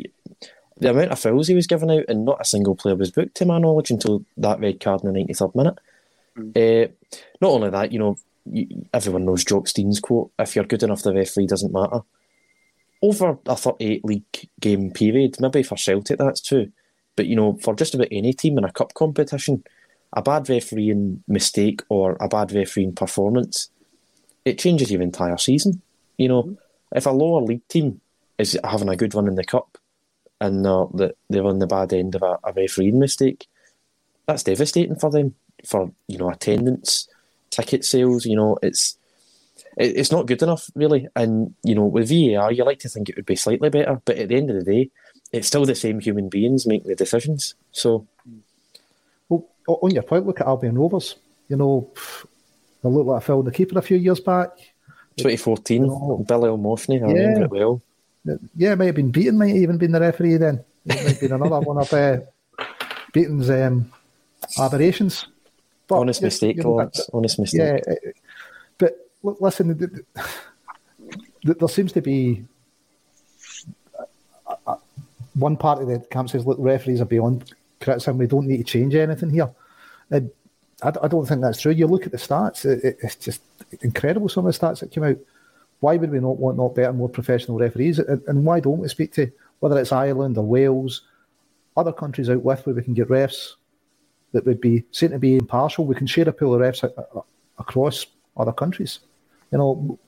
[0.81, 3.37] the amount of fouls he was giving out, and not a single player was booked,
[3.37, 5.79] to my knowledge, until that red card in the ninety third minute.
[6.37, 6.57] Mm.
[6.57, 6.89] Uh,
[7.41, 11.03] not only that, you know, you, everyone knows Jock Stein's quote: "If you're good enough,
[11.03, 12.01] the referee doesn't matter."
[13.01, 14.24] Over a 38 league
[14.59, 16.72] game period, maybe for Celtic that's true,
[17.14, 19.62] but you know, for just about any team in a cup competition,
[20.12, 23.70] a bad refereeing mistake or a bad refereeing performance,
[24.45, 25.81] it changes your entire season.
[26.16, 26.59] You know,
[26.93, 28.01] if a lower league team
[28.37, 29.78] is having a good run in the cup
[30.41, 33.47] and they're, they're on the bad end of a, a refereeing mistake,
[34.26, 35.34] that's devastating for them
[35.66, 37.09] for you know attendance,
[37.51, 38.24] ticket sales.
[38.24, 38.97] You know, it's
[39.76, 41.09] it, it's not good enough really.
[41.16, 44.18] And you know, with VAR, you like to think it would be slightly better, but
[44.18, 44.91] at the end of the day,
[45.32, 47.55] it's still the same human beings making the decisions.
[47.72, 48.07] So,
[49.28, 51.16] well, on your point, look at Albion Rovers.
[51.49, 51.91] You know,
[52.82, 54.51] they looked like a in the keeper a few years back.
[55.16, 57.82] 2014, you know, Billy O'Morphney, I yeah, remember it well.
[58.57, 60.64] Yeah, it might have been beaten, might have even been the referee then.
[60.85, 62.18] It might have been another one of uh,
[63.12, 63.93] Beaton's um,
[64.59, 65.26] aberrations.
[65.87, 67.83] But, honest mistake, you know, honest mistake.
[67.87, 67.95] Yeah,
[68.79, 70.05] but listen,
[71.43, 72.45] there seems to be
[75.35, 78.18] one part of the camp says, look, referees are beyond criticism.
[78.18, 79.51] We don't need to change anything here.
[80.11, 80.31] And
[80.83, 81.72] I, I don't think that's true.
[81.72, 83.41] You look at the stats, it's just
[83.81, 85.16] incredible some of the stats that came out.
[85.81, 87.99] Why would we not want not better, more professional referees?
[87.99, 91.03] And, and why don't we speak to whether it's Ireland or Wales,
[91.76, 93.55] other countries out with where we can get refs
[94.33, 95.87] that would be seen to be impartial.
[95.87, 96.85] We can share a pool of refs
[97.59, 98.07] across
[98.37, 99.01] other countries.
[99.53, 99.99] You know,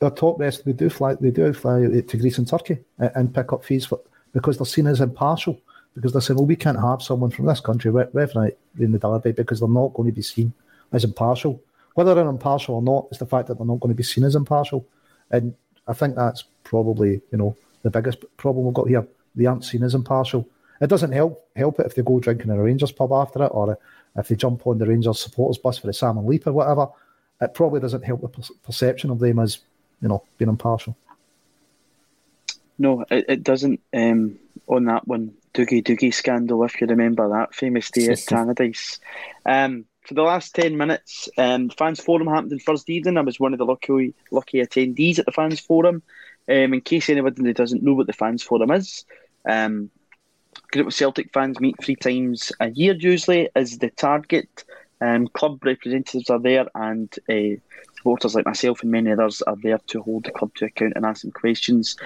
[0.00, 3.52] our top refs they do fly they do fly to Greece and Turkey and pick
[3.52, 4.00] up fees for
[4.32, 5.60] because they're seen as impartial.
[5.94, 9.32] Because they're saying, well, we can't have someone from this country referee in the derby
[9.32, 10.52] because they're not going to be seen
[10.92, 11.58] as impartial.
[11.96, 14.24] Whether they're impartial or not, it's the fact that they're not going to be seen
[14.24, 14.86] as impartial.
[15.30, 15.54] And
[15.88, 19.06] I think that's probably, you know, the biggest problem we've got here.
[19.34, 20.46] They aren't seen as impartial.
[20.78, 23.48] It doesn't help help it if they go drinking in a Rangers pub after it,
[23.48, 23.78] or
[24.14, 26.88] if they jump on the Rangers supporters bus for the salmon leap or whatever.
[27.40, 29.60] It probably doesn't help the perception of them as
[30.02, 30.94] you know being impartial.
[32.78, 33.80] No, it, it doesn't.
[33.94, 38.98] Um, on that one, Dougie Dougie scandal, if you remember that famous day at Tannadice.
[39.46, 43.18] Um, for the last 10 minutes, um, Fans Forum happened on Thursday evening.
[43.18, 46.02] I was one of the lucky lucky attendees at the Fans Forum.
[46.48, 49.04] Um, in case anybody doesn't know what the Fans Forum is,
[49.48, 49.90] um,
[50.70, 54.64] group of Celtic fans meet three times a year usually as the target.
[55.00, 57.60] Um, club representatives are there, and uh,
[57.96, 61.04] supporters like myself and many others are there to hold the club to account and
[61.04, 61.96] ask them questions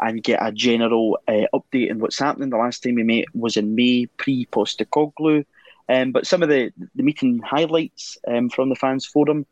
[0.00, 2.50] and get a general uh, update on what's happening.
[2.50, 5.44] The last time we met was in May, pre Postecoglou.
[5.88, 9.46] Um, but some of the, the meeting highlights um, from the fans forum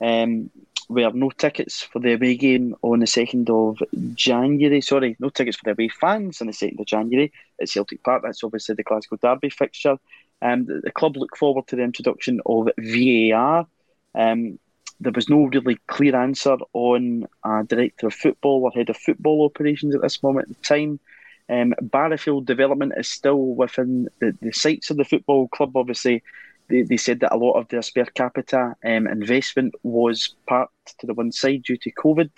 [0.00, 0.50] um,
[0.88, 3.82] were no tickets for the away game on the 2nd of
[4.14, 4.80] January.
[4.80, 8.22] Sorry, no tickets for the away fans on the 2nd of January at Celtic Park.
[8.22, 9.98] That's obviously the Glasgow Derby fixture.
[10.42, 13.66] Um, the, the, club look forward to the introduction of VAR.
[14.14, 14.58] Um,
[15.00, 19.44] there was no really clear answer on a director of football or head of football
[19.44, 21.00] operations at this moment in time.
[21.48, 25.76] Um, Barrowfield development is still within the, the sights of the football club.
[25.76, 26.22] Obviously,
[26.68, 31.06] they, they said that a lot of their spare capita um, investment was parked to
[31.06, 32.30] the one side due to COVID.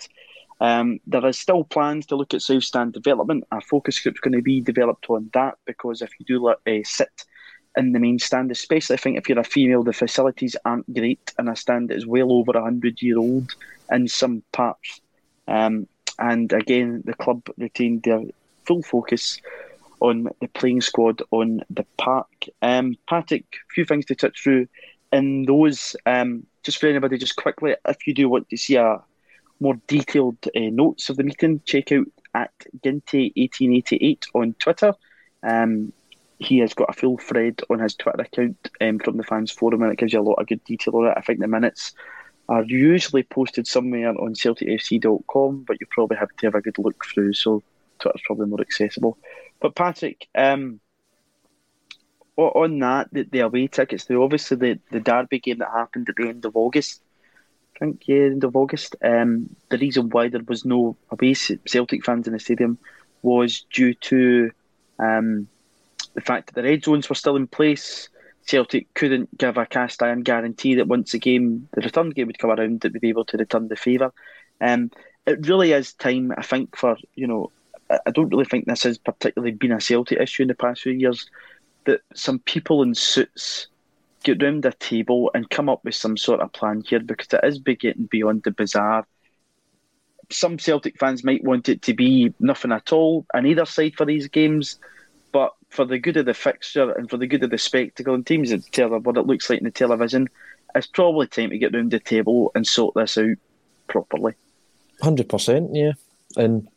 [0.59, 3.45] Um, there is still plans to look at South Stand development.
[3.51, 6.55] A focus group is going to be developed on that because if you do uh,
[6.83, 7.25] sit
[7.77, 11.31] in the main stand, especially I think if you're a female, the facilities aren't great,
[11.37, 13.53] and a stand is well over a hundred year old
[13.91, 14.99] in some parts.
[15.47, 15.87] Um,
[16.19, 18.23] and again, the club retained their
[18.67, 19.39] full focus
[19.99, 22.27] on the playing squad on the park.
[22.61, 24.67] Um, Patrick, a few things to touch through
[25.11, 25.95] in those.
[26.05, 29.01] Um, just for anybody, just quickly, if you do want to see a
[29.59, 32.51] more detailed uh, notes of the meeting, check out at
[32.83, 34.93] Ginty1888 on Twitter.
[35.43, 35.93] Um,
[36.39, 39.81] he has got a full thread on his Twitter account um, from the fans forum,
[39.81, 41.13] and it gives you a lot of good detail on it.
[41.17, 41.93] I think the minutes
[42.49, 47.03] are usually posted somewhere on CelticFC.com, but you probably have to have a good look
[47.05, 47.33] through.
[47.33, 47.63] So
[47.99, 49.17] Twitter's probably more accessible.
[49.59, 50.79] But Patrick, um,
[52.37, 56.15] on that, the, the away tickets, the obviously the, the derby game that happened at
[56.15, 57.01] the end of August.
[57.75, 58.95] I think yeah, end of August.
[59.03, 62.77] Um, the reason why there was no away Celtic fans in the stadium
[63.21, 64.51] was due to
[64.99, 65.47] um,
[66.13, 68.09] the fact that the red zones were still in place.
[68.45, 72.39] Celtic couldn't give a cast iron guarantee that once the game, the return game would
[72.39, 74.13] come around, that we'd be able to return the favour.
[74.61, 74.89] Um,
[75.25, 77.51] it really is time, I think, for you know
[77.89, 80.93] I don't really think this has particularly been a Celtic issue in the past few
[80.93, 81.29] years.
[81.85, 83.67] That some people in suits
[84.23, 87.39] get round a table and come up with some sort of plan here because it
[87.43, 89.05] is getting beyond the bizarre.
[90.29, 94.05] Some Celtic fans might want it to be nothing at all on either side for
[94.05, 94.77] these games,
[95.31, 98.27] but for the good of the fixture and for the good of the spectacle and
[98.27, 100.27] teams that tell them what it looks like in the television,
[100.75, 103.37] it's probably time to get round the table and sort this out
[103.87, 104.33] properly.
[105.01, 105.93] Hundred percent, yeah,
[106.35, 106.67] and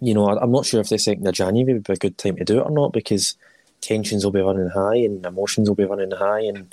[0.00, 2.36] you know, I'm not sure if the second of January would be a good time
[2.36, 3.36] to do it or not because
[3.80, 6.72] tensions will be running high and emotions will be running high, and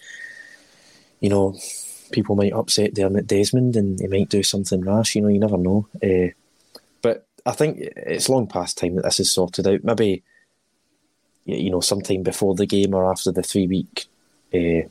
[1.20, 1.58] you know,
[2.12, 5.16] people might upset Dermot Desmond and he might do something rash.
[5.16, 5.88] You know, you never know.
[6.04, 6.34] Uh,
[7.46, 9.84] I think it's long past time that this is sorted out.
[9.84, 10.24] Maybe
[11.46, 14.08] you know sometime before the game or after the three week
[14.54, 14.88] uh,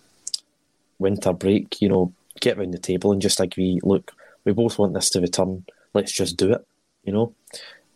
[0.98, 1.82] winter break.
[1.82, 3.80] You know, get around the table and just agree.
[3.82, 4.12] Look,
[4.44, 5.64] we both want this to return.
[5.94, 6.66] Let's just do it.
[7.02, 7.34] You know.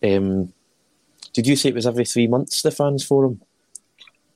[0.03, 0.53] Um,
[1.33, 3.41] did you say it was every three months the fans forum?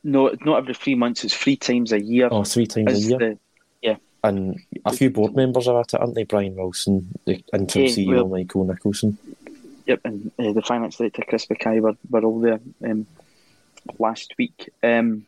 [0.04, 1.24] No, not every three months.
[1.24, 2.28] It's three times a year.
[2.30, 3.18] Oh, three times a year.
[3.18, 3.38] the-
[3.80, 3.96] yeah.
[4.24, 6.24] And a few board members are at it, aren't they?
[6.24, 9.18] Brian Wilson, the interim Yeah, CEO, well- Michael Nicholson.
[9.86, 13.04] Yep, and uh, the finance director Chris Mackay were, were all there um,
[13.98, 14.70] last week.
[14.82, 15.26] Um,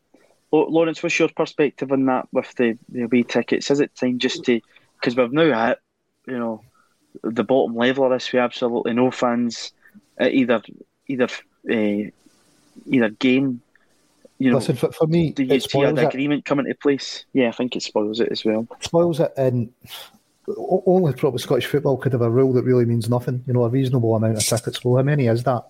[0.52, 3.70] Lawrence, what's your perspective on that with the, the away tickets?
[3.72, 4.60] Is it time just to
[5.00, 5.78] because we've now hit
[6.26, 6.62] you know
[7.22, 9.72] the bottom level of this We absolutely no fans
[10.20, 10.62] either
[11.08, 11.28] either
[11.70, 12.10] uh,
[12.86, 13.60] either game.
[14.38, 16.04] You know, Listen, for, for me, do you it see an spoils it.
[16.06, 17.24] agreement come into place?
[17.32, 18.66] Yeah, I think it spoils it as well.
[18.80, 19.72] spoils it, and
[20.48, 23.42] only probably Scottish football could have a rule that really means nothing.
[23.46, 24.84] You know, a reasonable amount of tickets.
[24.84, 25.64] Well, how many is that?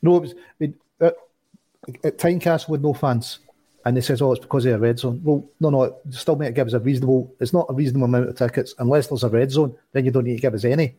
[0.00, 3.40] You know, it was I mean, at, Tynecastle with no fans,
[3.84, 6.36] and they says, "Oh, it's because of a red zone." Well, no, no, it still
[6.36, 7.32] might give us a reasonable.
[7.40, 9.76] It's not a reasonable amount of tickets unless there's a red zone.
[9.92, 10.96] Then you don't need to give us any.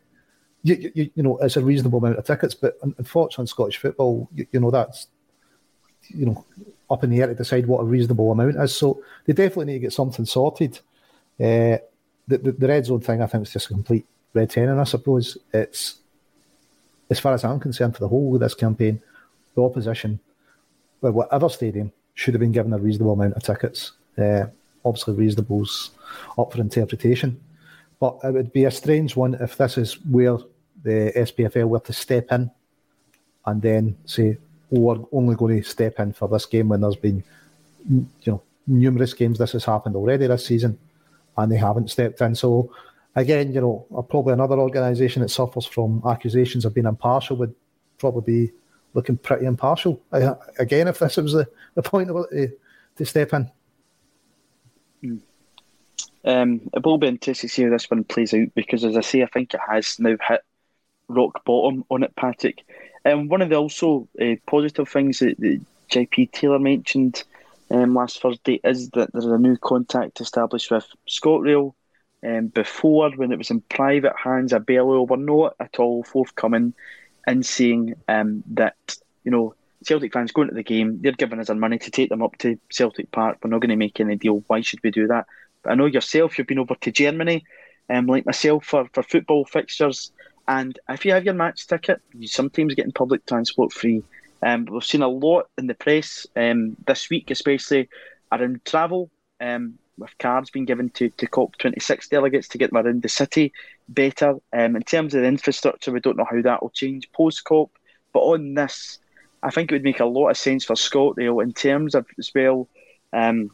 [0.64, 4.28] You, you- you, know, it's a reasonable amount of tickets, but unfortunately, in Scottish football,
[4.34, 5.07] you, you know, that's
[6.10, 6.43] you know
[6.89, 8.76] up in the air to decide what a reasonable amount is.
[8.76, 10.80] So they definitely need to get something sorted.
[11.39, 11.78] Uh,
[12.28, 14.80] the, the the red zone thing, I think, is just a complete red herring.
[14.80, 15.99] I suppose it's
[17.10, 19.01] as far as I'm concerned for the whole of this campaign,
[19.55, 20.20] the opposition,
[21.01, 23.93] well, whatever stadium, should have been given a reasonable amount of tickets.
[24.18, 24.45] Uh,
[24.86, 25.91] obviously, reasonable's
[26.38, 27.39] up for interpretation,
[28.00, 30.38] but it would be a strange one if this is where
[30.84, 32.50] the SPFL were to step in
[33.45, 34.38] and then say,
[34.74, 37.24] "Oh, we're only going to step in for this game when there's been,
[37.89, 40.78] you know, numerous games this has happened already this season,
[41.38, 42.72] and they haven't stepped in." So,
[43.16, 47.54] again, you know, uh, probably another organisation that suffers from accusations of being impartial would
[47.97, 48.52] probably be
[48.93, 50.02] looking pretty impartial.
[50.12, 52.58] Uh, again, if this was the, the point of it to,
[52.95, 53.52] to step in.
[56.26, 59.01] Um, it will be interesting to see how this one plays out because, as I
[59.01, 60.43] say, I think it has now hit
[61.07, 62.65] rock bottom on it, Patrick.
[63.05, 67.24] Um, one of the also uh, positive things that, that JP Taylor mentioned
[67.72, 71.74] um, last Thursday is that there's a new contact established with ScotRail.
[72.22, 76.74] Um, before, when it was in private hands, Abellio were not at all forthcoming
[77.26, 81.49] in saying um, that, you know, Celtic fans going to the game, they're giving us
[81.49, 83.38] our money to take them up to Celtic Park.
[83.41, 84.43] We're not going to make any deal.
[84.47, 85.28] Why should we do that?
[85.66, 87.43] I know yourself, you've been over to Germany,
[87.89, 90.12] um, like myself, for, for football fixtures.
[90.47, 94.03] And if you have your match ticket, you sometimes get in public transport free.
[94.41, 97.89] Um, we've seen a lot in the press um, this week, especially
[98.32, 99.10] around travel,
[99.41, 103.51] um, with cards being given to, to COP26 delegates to get them around the city
[103.89, 104.36] better.
[104.53, 107.72] Um, in terms of the infrastructure, we don't know how that will change post COP.
[108.14, 108.99] But on this,
[109.43, 112.32] I think it would make a lot of sense for ScotRail in terms of as
[112.34, 112.68] well.
[113.14, 113.51] Um,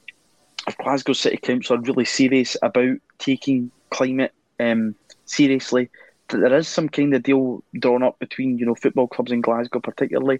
[0.73, 4.95] Glasgow City Council are really serious about taking climate um,
[5.25, 5.89] seriously,
[6.29, 9.41] that there is some kind of deal drawn up between you know football clubs in
[9.41, 10.39] Glasgow, particularly,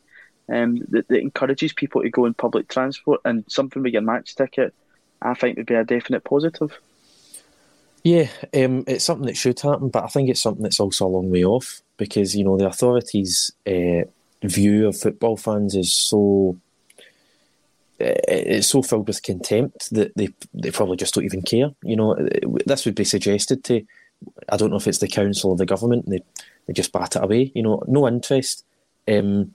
[0.50, 4.36] um, that, that encourages people to go in public transport and something with your match
[4.36, 4.74] ticket.
[5.22, 6.78] I think would be a definite positive.
[8.04, 11.10] Yeah, um, it's something that should happen, but I think it's something that's also a
[11.10, 14.04] long way off because you know the authorities' uh,
[14.44, 16.58] view of football fans is so
[18.00, 21.72] it's so filled with contempt that they they probably just don't even care.
[21.84, 22.16] You know,
[22.66, 23.86] this would be suggested to
[24.50, 26.10] I don't know if it's the council or the government.
[26.10, 26.20] They
[26.66, 27.52] they just bat it away.
[27.56, 28.66] You know, no interest.
[29.08, 29.54] Um,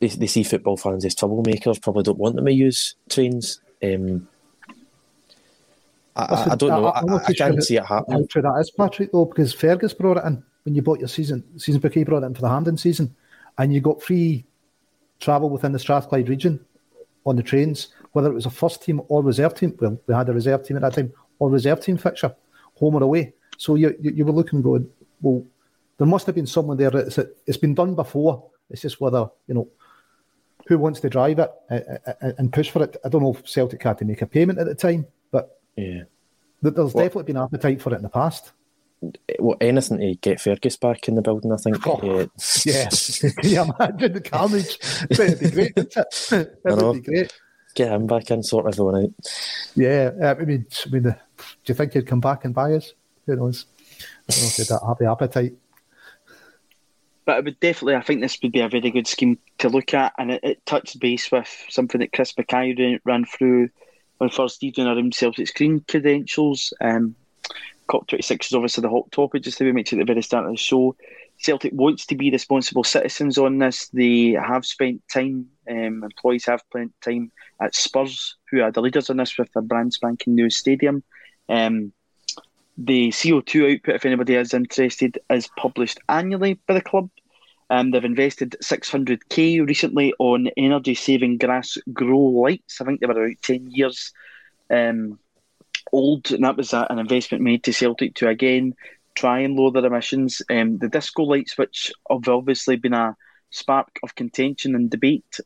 [0.00, 1.80] they they see football fans as troublemakers.
[1.82, 3.60] Probably don't want them to use trains.
[3.82, 4.28] Um,
[6.16, 6.86] I, I- don't know.
[6.86, 8.26] I, I, I can't see it How happening.
[8.26, 11.44] true that is, Patrick, though, because Fergus brought it in when you bought your season
[11.58, 11.94] season book.
[11.94, 13.14] He brought it in for the Hampden season,
[13.56, 14.44] and you got free
[15.20, 16.64] travel within the Strathclyde region
[17.28, 19.76] on the trains, whether it was a first team or reserve team.
[19.80, 22.34] Well, we had a reserve team at that time, or reserve team fixture,
[22.74, 23.34] home or away.
[23.56, 24.88] So you you, you were looking going,
[25.20, 25.44] well,
[25.98, 26.96] there must have been someone there.
[26.96, 28.50] It's, it's been done before.
[28.70, 29.68] It's just whether you know
[30.66, 32.96] who wants to drive it uh, uh, and push for it.
[33.04, 36.02] I don't know if Celtic had to make a payment at the time, but Yeah.
[36.60, 38.52] there's Well- definitely been appetite for it in the past.
[39.38, 41.78] Well, anything to get Fergus back in the building, I think.
[41.86, 42.26] Oh, Uh,
[42.64, 42.88] Yeah,
[43.20, 44.78] can you imagine the carnage?
[45.10, 45.76] It'd be great.
[45.76, 46.32] wouldn't it?
[46.32, 46.92] It I know.
[46.92, 47.32] would be great.
[47.74, 49.10] get him back in, sort everyone out.
[49.76, 51.14] Yeah, I mean, I mean, do
[51.66, 52.92] you think he'd come back and buy us?
[53.26, 53.66] Who knows?
[54.28, 55.52] I don't know if he'd have the appetite.
[57.24, 59.92] But it would definitely, I think this would be a very good scheme to look
[59.92, 63.68] at, and it, it touched base with something that Chris Mackay ran, ran through
[64.20, 66.72] on Thursday evening around Celtic screen credentials.
[66.80, 67.14] Um,
[67.88, 70.52] COP26 is obviously the hot topic, just to be mentioned at the very start of
[70.52, 70.94] the show.
[71.38, 73.88] Celtic wants to be responsible citizens on this.
[73.88, 77.30] They have spent time, um, employees have spent time
[77.60, 81.02] at Spurs, who are the leaders on this with their brand spanking new stadium.
[81.48, 81.92] Um,
[82.76, 87.10] the CO2 output, if anybody is interested, is published annually by the club.
[87.70, 92.80] Um, they've invested 600k recently on energy saving grass grow lights.
[92.80, 94.12] I think they were about 10 years
[94.70, 95.18] um,
[95.92, 98.74] old, and that was an investment made to Celtic to again
[99.14, 100.42] try and lower their emissions.
[100.50, 103.16] Um, the disco lights, which have obviously been a
[103.50, 105.40] spark of contention and debate,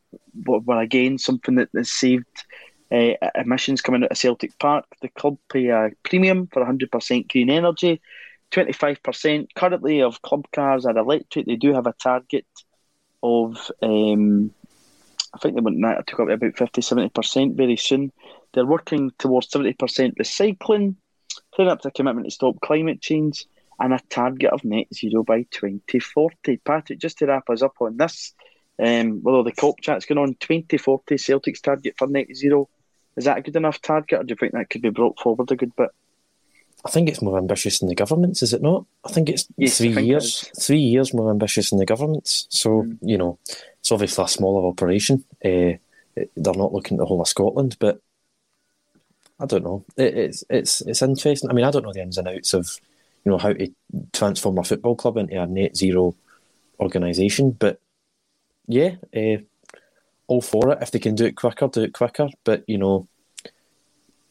[0.44, 2.44] were, again something that has saved
[2.90, 4.84] uh, emissions coming out of Celtic Park.
[5.00, 8.00] The club pay a premium for 100% green energy.
[8.50, 11.46] 25% currently of club cars are electric.
[11.46, 12.44] They do have a target
[13.22, 14.52] of, um,
[15.32, 18.12] I think they want that to go up about 50 70% very soon.
[18.52, 19.76] They're working towards 70%
[20.16, 20.96] recycling,
[21.54, 23.46] putting up to a commitment to stop climate change
[23.80, 26.58] and a target of net zero by 2040.
[26.58, 28.34] Patrick, just to wrap us up on this,
[28.82, 32.68] um, although the COP chat's going on, 2040 Celtic's target for net zero.
[33.16, 35.50] Is that a good enough target, or do you think that could be brought forward
[35.50, 35.90] a good bit?
[36.84, 38.86] I think it's more ambitious than the government's, is it not?
[39.04, 40.50] I think it's yes, three think years.
[40.54, 42.46] It three years more ambitious than the government's.
[42.48, 42.98] So mm.
[43.02, 43.38] you know,
[43.80, 45.24] it's obviously a smaller operation.
[45.44, 45.78] Uh,
[46.14, 48.00] they're not looking at the whole of Scotland, but
[49.42, 49.84] I don't know.
[49.96, 51.50] It, it's it's it's interesting.
[51.50, 52.78] I mean, I don't know the ins and outs of
[53.24, 53.68] you know how to
[54.12, 56.14] transform a football club into a net zero
[56.78, 57.80] organisation, but
[58.68, 59.38] yeah, uh,
[60.28, 60.78] all for it.
[60.80, 62.28] If they can do it quicker, do it quicker.
[62.44, 63.08] But you know,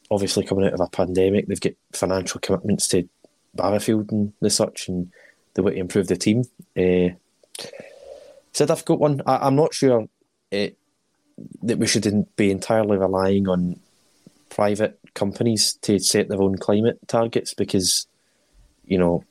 [0.10, 3.08] obviously coming out of a pandemic, they've got financial commitments to
[3.54, 5.12] Barrowfield and the such, and
[5.56, 6.46] the way to improve the team.
[6.78, 7.16] Uh,
[8.50, 9.22] it's a difficult one.
[9.26, 10.08] I, am not sure
[10.52, 10.78] it,
[11.64, 13.80] that we should be entirely relying on
[14.52, 18.06] private companies to set their own climate targets because
[18.86, 19.24] you know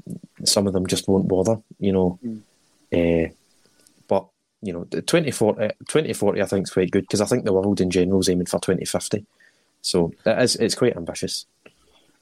[0.45, 1.61] some of them just won't bother.
[1.79, 2.19] You know.
[2.25, 2.43] Mm.
[2.93, 3.33] Uh,
[4.63, 7.91] you know, 2040, 2040 I think is quite good because I think the world in
[7.91, 9.25] general is aiming for 2050.
[9.83, 11.47] So it is, it's quite ambitious.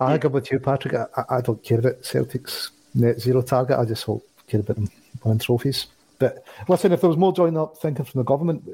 [0.01, 0.95] I agree with you, Patrick.
[0.95, 3.79] I, I don't care about Celtic's net zero target.
[3.79, 4.89] I just hope care about them
[5.25, 5.89] winning trophies.
[6.19, 8.65] But listen, if there was more joined up thinking from the government,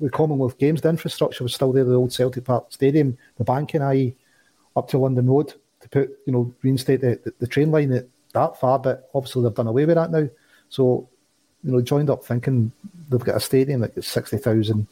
[0.00, 3.82] the Commonwealth Games, the infrastructure was still there, the old Celtic Park Stadium, the banking,
[3.82, 4.14] i.e.,
[4.76, 8.08] up to London Road, to put, you know, reinstate the, the, the train line that,
[8.34, 10.28] that far, but obviously they've done away with that now.
[10.68, 11.08] So
[11.64, 12.72] you know, joined up thinking
[13.08, 14.86] they've got a stadium that gets 60,000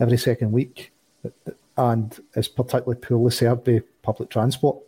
[0.00, 0.92] every second week
[1.76, 4.78] and is particularly poorly served by public transport,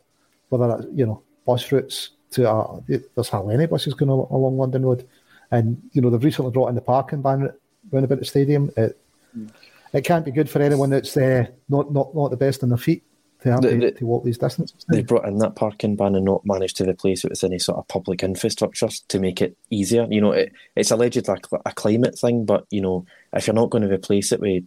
[0.49, 4.85] whether that's, you know, bus routes to, uh, there's hardly any buses going along London
[4.85, 5.07] Road.
[5.51, 7.53] And, you know, they've recently brought in the parking ban
[7.91, 8.71] round about the stadium.
[8.77, 8.99] It,
[9.37, 9.51] mm.
[9.93, 12.79] it can't be good for anyone that's uh, not, not, not the best on their
[12.79, 13.05] feet
[13.45, 14.85] to have the, to, to, walk these distances.
[14.89, 17.79] They brought in that parking ban and not managed to replace it with any sort
[17.79, 20.07] of public infrastructure to make it easier.
[20.11, 23.71] You know, it, it's alleged like a climate thing, but you know, if you're not
[23.71, 24.65] going to replace it with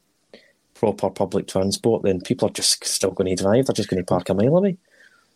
[0.76, 3.66] proper public transport, then people are just still going to drive.
[3.66, 4.78] They're just going to park a mile away.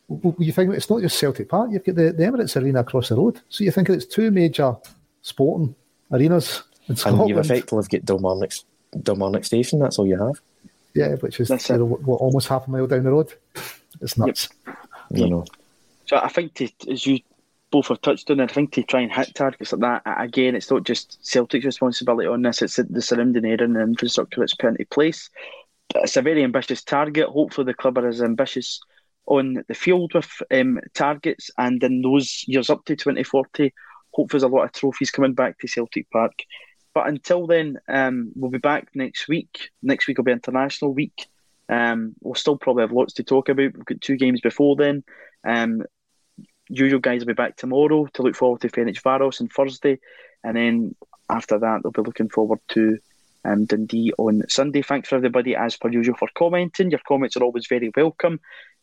[0.07, 1.69] Well, you think it's not just Celtic Park.
[1.71, 4.75] You've got the, the Emirates Arena across the road, so you think it's two major
[5.21, 5.75] sporting
[6.11, 7.21] arenas in Scotland.
[7.21, 8.63] And you've effectively got Dalmarnock,
[8.95, 9.79] Dalmarnock Station.
[9.79, 10.39] That's all you have.
[10.93, 13.33] Yeah, which is you know, what, almost half a mile down the road.
[14.01, 14.49] It's nuts.
[14.65, 14.77] Yep.
[15.11, 15.45] You know.
[16.05, 17.19] So I think to, as you
[17.71, 20.69] both have touched on, I think to try and hit targets like that again, it's
[20.69, 24.71] not just Celtic's responsibility on this; it's the surrounding area and the infrastructure that's put
[24.71, 25.29] into place.
[25.93, 27.29] But it's a very ambitious target.
[27.29, 28.81] Hopefully, the club are as ambitious
[29.27, 33.73] on the field with um, targets, and in those years up to 2040,
[34.13, 36.33] hopefully, there's a lot of trophies coming back to Celtic Park.
[36.93, 39.69] But until then, um, we'll be back next week.
[39.81, 41.27] Next week will be International Week.
[41.69, 43.73] Um, we'll still probably have lots to talk about.
[43.73, 45.03] We've got two games before then.
[45.47, 45.83] Um,
[46.67, 49.99] usual guys will be back tomorrow to look forward to Ferencváros on Thursday.
[50.43, 50.95] And then
[51.29, 52.97] after that, they'll be looking forward to
[53.45, 54.81] um, Dundee on Sunday.
[54.81, 56.91] Thanks for everybody, as per usual, for commenting.
[56.91, 58.39] Your comments are always very welcome.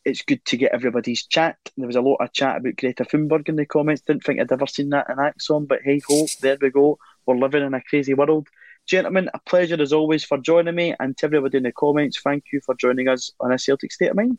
[0.09, 1.59] It's good to get everybody's chat.
[1.77, 4.01] There was a lot of chat about Greta Thunberg in the comments.
[4.01, 6.99] Didn't think I'd ever seen that in ACSOM, but hey ho, there we go.
[7.27, 8.49] We're living in a crazy world.
[8.87, 12.45] Gentlemen, a pleasure as always for joining me, and to everybody in the comments, thank
[12.55, 14.39] you for joining us on a Celtic State of Mind.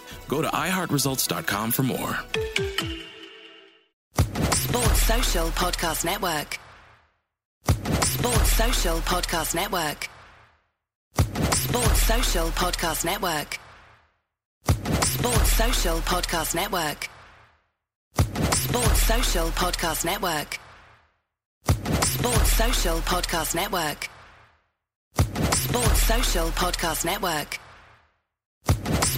[0.31, 2.17] Go to iHeartResults.com for more.
[4.53, 6.57] Sports Social Podcast Network.
[8.05, 10.09] Sports Social Podcast Network.
[11.53, 13.59] Sports Social Podcast Network.
[15.03, 17.09] Sports Social Podcast Network.
[18.53, 20.59] Sports Social Podcast Network.
[22.05, 24.09] Sports Social Podcast Network.
[25.53, 27.59] Sports Social Podcast Network.